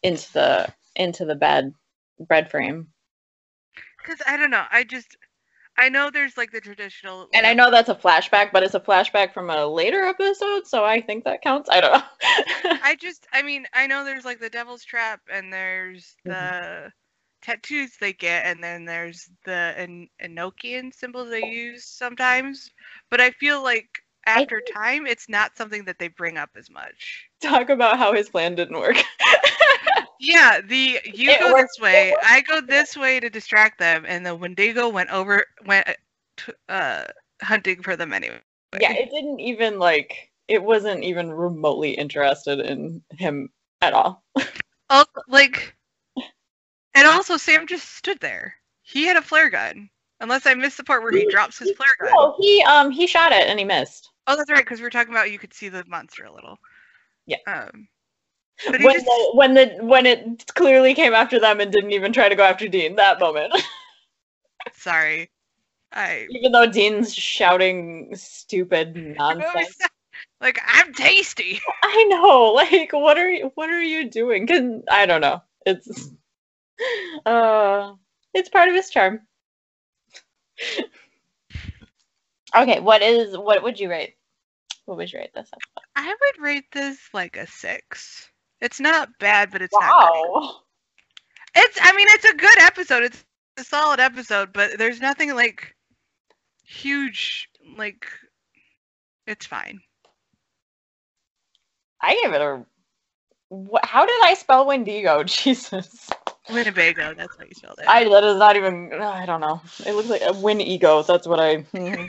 [0.04, 1.74] into the into the bed
[2.20, 2.88] bed frame
[3.98, 4.66] Because I don't know.
[4.72, 5.16] I just,
[5.78, 7.28] I know there's like the traditional.
[7.34, 10.84] and i know that's a flashback but it's a flashback from a later episode so
[10.84, 12.04] i think that counts i don't know
[12.84, 16.88] I just, I mean, I know there's like the Devil's Trap, and there's the mm-hmm.
[17.42, 22.72] tattoos they get, and then there's the en- Enochian symbols they use sometimes.
[23.10, 27.28] But I feel like after time, it's not something that they bring up as much.
[27.42, 28.98] talk about how his plan didn't work
[30.20, 32.16] Yeah, the you It go worked- this way.
[32.24, 35.94] I go this way to distract them, and the Wendigo went over went uh,
[36.38, 37.04] t- uh
[37.42, 38.40] hunting for them anyway.
[38.82, 43.50] yeah it didn't even like it wasn't even remotely interested in him
[43.82, 44.24] at all
[44.90, 45.76] Also, like,
[46.96, 48.56] and also Sam just stood there.
[48.82, 49.88] He had a flare gun,
[50.22, 52.10] unless I missed the part where he drops his flare gun.
[52.16, 54.92] no he um he shot it and he missed Oh, that's right, because we are
[54.92, 56.58] talking about you could see the monster a little.
[57.26, 57.38] Yeah.
[57.48, 57.88] Um,
[58.66, 62.12] but when just, the, when the when it clearly came after them and didn't even
[62.12, 63.54] try to go after Dean that moment.
[64.74, 65.30] Sorry,
[65.94, 69.78] I even though Dean's shouting stupid nonsense.
[70.42, 71.62] like I'm tasty.
[71.84, 74.48] I know like what are you what are you doing?
[74.48, 75.42] Can I don't know.
[75.66, 76.10] It's
[77.26, 77.94] uh
[78.34, 79.22] it's part of his charm.
[82.56, 84.17] Okay what is what would you rate
[84.88, 85.88] what would you rate this episode?
[85.96, 88.30] I would rate this like a six.
[88.62, 89.82] It's not bad, but it's not.
[89.82, 90.62] wow
[91.56, 93.04] It's I mean it's a good episode.
[93.04, 93.24] It's
[93.58, 95.76] a solid episode, but there's nothing like
[96.64, 98.08] huge like
[99.28, 99.82] it's fine.
[102.02, 102.66] I gave it a.
[103.52, 105.24] Wh- how did I spell Wendigo?
[105.26, 106.10] Jesus,
[106.50, 107.86] Winnebago, that's how you spelled it.
[107.88, 108.94] I that is not even.
[108.94, 109.62] I don't know.
[109.86, 111.04] It looks like a win ego.
[111.04, 111.58] That's what I.
[111.74, 112.06] Mm-hmm.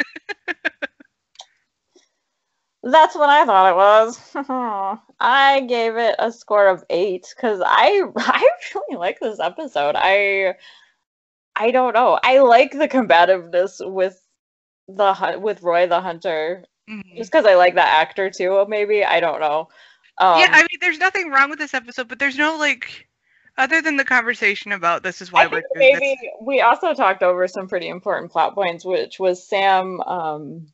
[2.91, 4.99] That's what I thought it was.
[5.20, 9.95] I gave it a score of eight because I I really like this episode.
[9.97, 10.55] I
[11.55, 12.18] I don't know.
[12.22, 14.20] I like the combativeness with
[14.86, 17.18] the with Roy the Hunter Mhm.
[17.18, 18.64] just because I like that actor too.
[18.66, 19.68] Maybe I don't know.
[20.16, 23.09] Um, yeah, I mean there's nothing wrong with this episode, but there's no like
[23.59, 26.30] other than the conversation about this is why I we're maybe this.
[26.41, 30.68] we also talked over some pretty important plot points, which was Sam, um,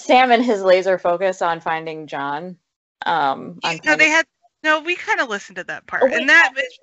[0.00, 2.56] Sam and his laser focus on finding John.
[3.06, 4.26] Um, on No, they had
[4.64, 6.02] no, we kind of listened to that part.
[6.04, 6.78] Oh, and that is-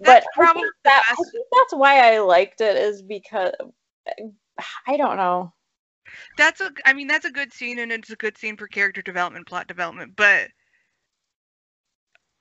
[0.00, 3.52] but probably that, I think that's why I liked it is because
[4.86, 5.52] I don't know.
[6.36, 9.02] that's a I mean that's a good scene and it's a good scene for character
[9.02, 10.48] development, plot development, but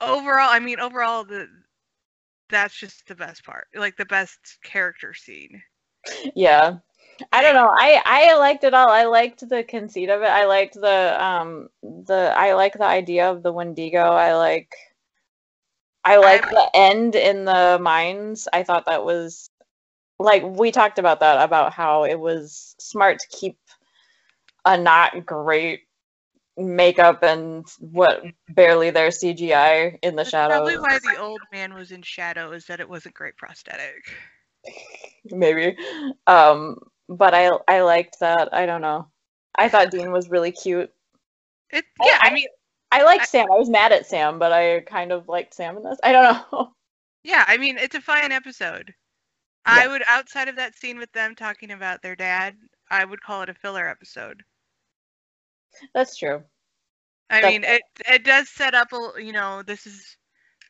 [0.01, 1.47] overall, I mean overall the
[2.49, 3.67] that's just the best part.
[3.75, 5.61] Like the best character scene.
[6.35, 6.77] Yeah.
[7.31, 7.69] I don't know.
[7.71, 8.89] I I liked it all.
[8.89, 10.29] I liked the conceit of it.
[10.29, 13.99] I liked the um the I like the idea of the Wendigo.
[13.99, 14.73] I like
[16.03, 18.47] I like the end in the mines.
[18.51, 19.49] I thought that was
[20.19, 23.57] like we talked about that about how it was smart to keep
[24.65, 25.81] a not great
[26.57, 30.57] makeup and what barely their CGI in the That's shadows.
[30.59, 34.05] probably why the old man was in shadow is that it wasn't great prosthetic.
[35.31, 35.75] maybe.
[36.27, 36.77] Um,
[37.17, 38.53] but I I liked that.
[38.53, 39.07] I don't know.
[39.55, 40.91] I thought Dean was really cute.
[41.71, 42.47] It yeah, I, I- mean
[42.91, 43.47] I liked I- Sam.
[43.51, 45.99] I was mad at Sam, but I kind of liked Sam in this.
[46.03, 46.73] I don't know.
[47.23, 48.93] yeah, I mean it's a fine episode.
[49.65, 52.55] I would outside of that scene with them talking about their dad,
[52.91, 54.43] I would call it a filler episode.
[55.93, 56.43] That's true.
[57.29, 60.17] I That's mean, it it does set up a you know this is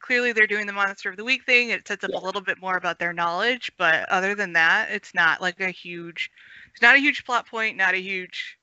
[0.04, 1.70] clearly they're doing the monster of the week thing.
[1.70, 2.20] It sets up Yeah.
[2.20, 5.70] a little bit more about their knowledge, but other than that, it's not like a
[5.72, 6.30] huge.
[6.72, 7.78] It's not a huge plot point.
[7.78, 8.58] Not a huge,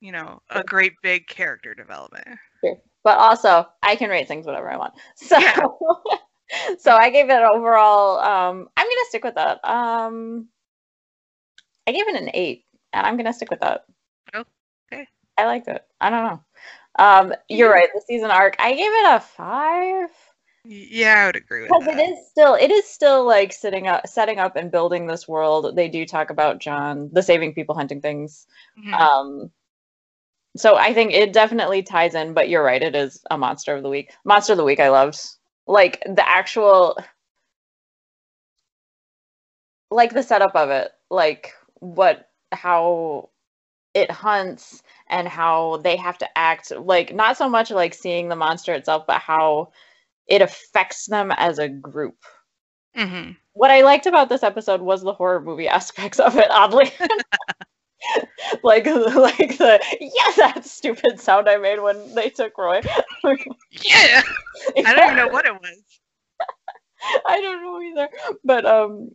[0.00, 2.26] you know, a great big character development.
[2.64, 2.76] Sure.
[3.04, 4.94] but also I can rate things whatever I want.
[5.16, 5.56] So, Yeah.
[6.78, 8.18] so I gave it overall.
[8.18, 9.64] Um, I'm gonna stick with that.
[9.64, 10.48] Um,
[11.86, 13.84] I gave it an eight, and I'm gonna stick with that.
[14.34, 15.06] Okay.
[15.38, 15.84] I liked it.
[16.00, 16.40] I don't know.
[16.98, 17.88] Um, you're right.
[17.94, 20.08] The season arc, I gave it a five
[20.68, 24.06] Yeah, I would agree with because it is still it is still like sitting up,
[24.06, 25.76] setting up, and building this world.
[25.76, 28.46] They do talk about John, the saving people, hunting things.
[28.78, 28.92] Mhm.
[28.94, 29.50] Um,
[30.56, 33.82] so I think it definitely ties in, but you're right, it is a monster of
[33.82, 34.12] the week.
[34.24, 35.18] Monster of the week I loved.
[35.66, 36.96] Like the actual
[39.90, 43.30] like the setup of it, like what how
[43.94, 48.36] it hunts and how they have to act like not so much like seeing the
[48.36, 49.70] monster itself, but how
[50.28, 52.16] it affects them as a group.
[52.96, 53.36] Mhm.
[53.52, 56.90] What I liked about this episode was the horror movie aspects of it, oddly.
[58.62, 62.80] like like the yeah that stupid sound I made when they took Roy.
[63.84, 64.22] Yeah,
[64.84, 65.82] I don't even know what it was.
[67.26, 68.08] I don't know either.
[68.44, 69.10] But um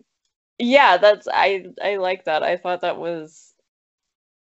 [0.60, 2.44] yeah, that's I I like that.
[2.44, 3.54] I thought that was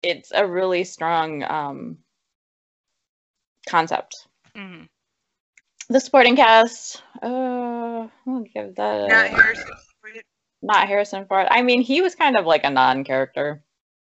[0.03, 1.99] it's a really strong um
[3.69, 4.27] concept.
[4.55, 4.89] Mhm.
[5.89, 9.65] The Sporting cast, uh I'll give that Not a- Harrison
[10.03, 10.23] Ford.
[10.63, 11.47] not Harrison Ford.
[11.51, 13.63] I mean, he was kind of like a non-character.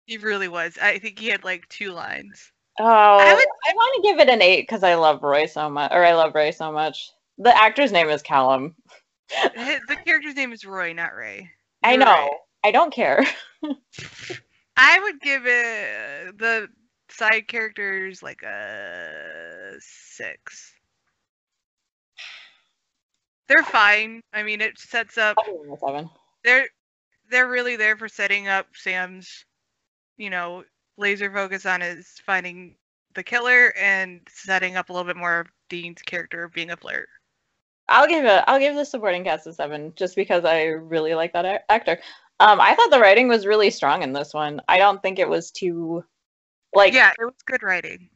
[0.06, 0.76] He really was.
[0.80, 2.52] I think he had like two lines.
[2.78, 5.70] Oh, I, would- I want to give it an eight because I love Roy so
[5.70, 7.10] much, or I love Ray so much.
[7.38, 8.74] The actor's name is Callum.
[9.54, 11.48] The character's name is Roy, not Ray.
[11.84, 12.06] I You're know.
[12.06, 12.30] right.
[12.64, 13.24] I don't care.
[14.76, 16.68] I would give it the
[17.10, 20.72] side characters like a six.
[23.50, 24.22] They're fine.
[24.32, 25.36] I mean, it sets up.
[25.36, 26.10] I'll give him a seven.
[26.44, 26.68] They're
[27.30, 29.44] they're really there for setting up Sam's,
[30.16, 30.62] you know,
[30.96, 32.76] laser focus on his finding
[33.16, 37.08] the killer and setting up a little bit more of Dean's character being a flirt.
[37.88, 38.44] I'll give it.
[38.46, 41.98] I'll give the supporting cast a seven just because I really like that actor.
[42.38, 44.60] Um, I thought the writing was really strong in this one.
[44.68, 46.04] I don't think it was too,
[46.72, 48.10] like, yeah, it was good writing.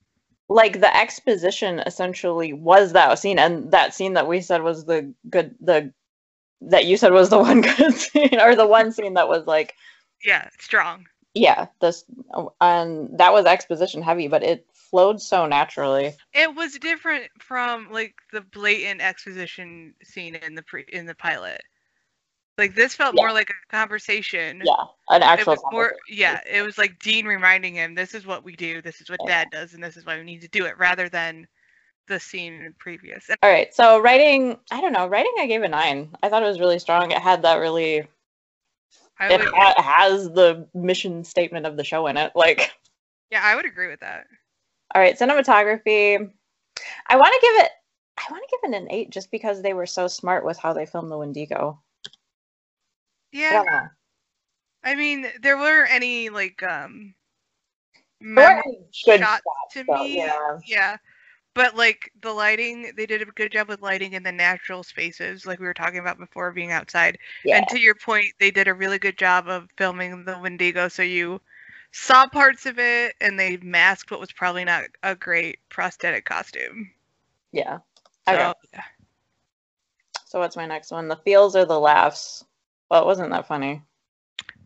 [0.49, 5.13] Like the exposition essentially was that scene, and that scene that we said was the
[5.31, 5.93] good, the
[6.61, 9.75] that you said was the one good scene, or the one scene that was like,
[10.25, 11.07] Yeah, strong.
[11.35, 12.05] yeah, this,
[12.61, 16.15] and that was exposition heavy, but it flowed so naturally.
[16.33, 21.63] It was different from like the blatant exposition scene in the pre in the pilot.
[22.57, 23.23] Like this felt Yeah.
[23.23, 24.63] more like a conversation.
[24.65, 25.55] Yeah, an It actual.
[25.55, 29.01] was more yeah, it was like Dean reminding him this is what we do, this
[29.01, 29.45] is what Yeah.
[29.45, 31.49] dad does, and this is why we need to do it rather than
[32.07, 33.29] the scene previous.
[33.43, 36.15] All right, so writing, I don't know, writing I gave a nine.
[36.23, 37.11] I thought it was really strong.
[37.11, 38.07] It had that really,
[39.19, 42.33] I it would ha- has the mission statement of the show in it.
[42.37, 42.73] Like,
[43.31, 44.27] yeah, I would agree with that.
[44.95, 46.31] all right, cinematography.
[47.09, 47.71] I want to give it,
[48.19, 50.73] I want to give it an eight just because they were so smart with how
[50.73, 51.81] they filmed the Wendigo.
[53.51, 53.89] I Yeah.
[54.85, 57.15] I mean, there weren't any like um
[58.91, 60.25] shots to me.
[60.25, 60.59] yeah.
[60.65, 60.97] Yeah.
[61.55, 65.47] But like the lighting, they did a good job with lighting in the natural spaces,
[65.47, 67.19] like we were talking about before being outside.
[67.45, 70.89] Yeah, And to your point, they did a really good job of filming the Wendigo,
[70.89, 71.41] so you
[71.93, 76.91] saw parts of it, and they masked what was probably not a great prosthetic costume.
[77.53, 77.79] yeah.
[78.23, 78.83] So, Okay,
[80.27, 81.09] so what's my next one?
[81.09, 82.45] The feels or the laughs?
[82.95, 83.83] Well, it wasn't that funny.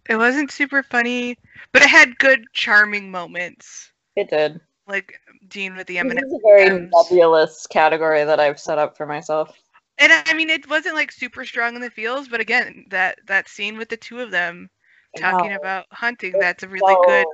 [0.09, 1.37] it wasn't super funny,
[1.73, 4.61] but it had good, charming moments, It did.
[4.87, 5.19] like
[5.49, 6.25] Dean with the This M&M.
[6.25, 9.57] is a very nebulous category that I've set up for myself.
[9.99, 13.49] And I mean, it wasn't like super strong in the feels, but again, that that
[13.49, 14.71] scene with the two of them
[15.17, 17.27] talking about hunting, It's that's a really good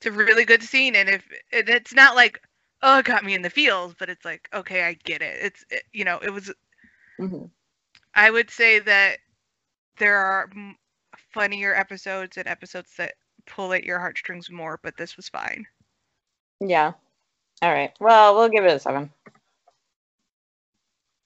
[0.00, 2.40] it's a really good scene and if and it's not like
[2.82, 5.64] oh it got me in the feels but it's like okay i get it it's
[5.70, 6.52] it, you know it was
[7.18, 7.50] Mhm.
[8.14, 9.18] i would say that
[9.98, 10.50] there are
[11.32, 13.14] funnier episodes and episodes that
[13.46, 15.66] pull at your heartstrings more but this was fine
[16.60, 16.92] Yeah.
[17.62, 17.92] All right.
[18.00, 19.10] Well, we'll give it a seven.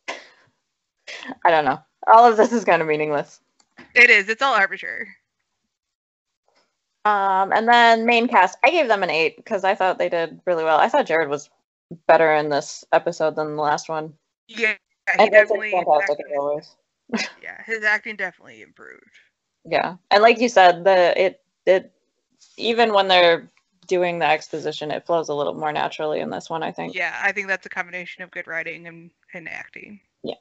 [0.09, 1.79] I don't know.
[2.07, 3.41] All of this is kind of meaningless.
[3.95, 5.09] it is it's all arbitrary
[7.05, 10.41] Um, and then main cast, I gave them an eight because I thought they did
[10.47, 10.79] really well.
[10.79, 11.51] I thought Jared was
[12.07, 14.15] better in this episode than the last one.
[14.49, 14.75] yeah
[15.19, 16.77] he definitely fantastic always.
[17.43, 19.19] Yeah his acting definitely improved
[19.65, 21.93] Yeah, and like you said, the it it
[22.57, 23.49] even when they're
[23.87, 26.63] doing the exposition, it flows a little more naturally in this one.
[26.63, 26.95] I think.
[26.95, 30.35] yeah i think that's a combination of good writing and, and acting Yeah.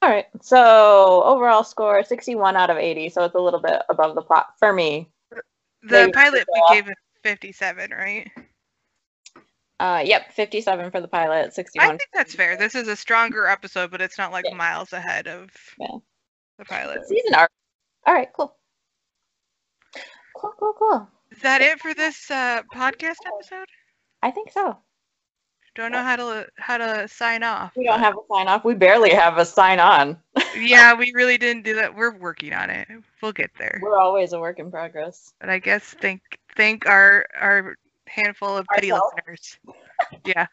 [0.00, 0.26] All right.
[0.42, 3.08] So overall score, sixty-one out of eighty.
[3.08, 5.08] So it's a little bit above the plot for me.
[5.30, 5.42] the
[5.90, 8.30] Maybe pilot we gave it 57 right
[9.80, 11.86] Uh, yep, 57 for the pilot, 61.
[11.86, 12.56] I think that's fair.
[12.56, 14.54] This is a stronger episode, but it's not like Yeah.
[14.54, 15.98] miles ahead of Yeah.
[16.58, 17.06] the pilot.
[17.06, 17.50] Season arc.
[18.06, 18.56] All right, cool.
[20.36, 21.08] Cool, cool, cool.
[21.30, 23.66] Is that it for this uh, podcast episode?
[24.22, 24.78] I think so.
[25.74, 27.72] Don't know how to how to sign off.
[27.76, 28.64] We don't have a sign off.
[28.64, 30.18] We barely have a sign on.
[30.56, 31.94] yeah, we really didn't do that.
[31.94, 32.88] We're working on it.
[33.22, 33.78] We'll get there.
[33.80, 35.32] We're always a work in progress.
[35.38, 36.20] But I guess thank
[36.56, 37.76] thank our our
[38.08, 39.58] handful of pity listeners.
[40.24, 40.46] Yeah,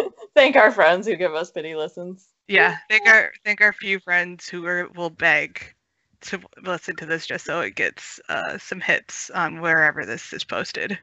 [0.34, 2.28] Thank our friends who give us pity listens.
[2.48, 2.76] yeah.
[2.90, 5.74] Thank our thank our few friends who are will beg
[6.22, 10.44] to listen to this just so it gets uh, some hits on wherever this is
[10.44, 10.98] posted.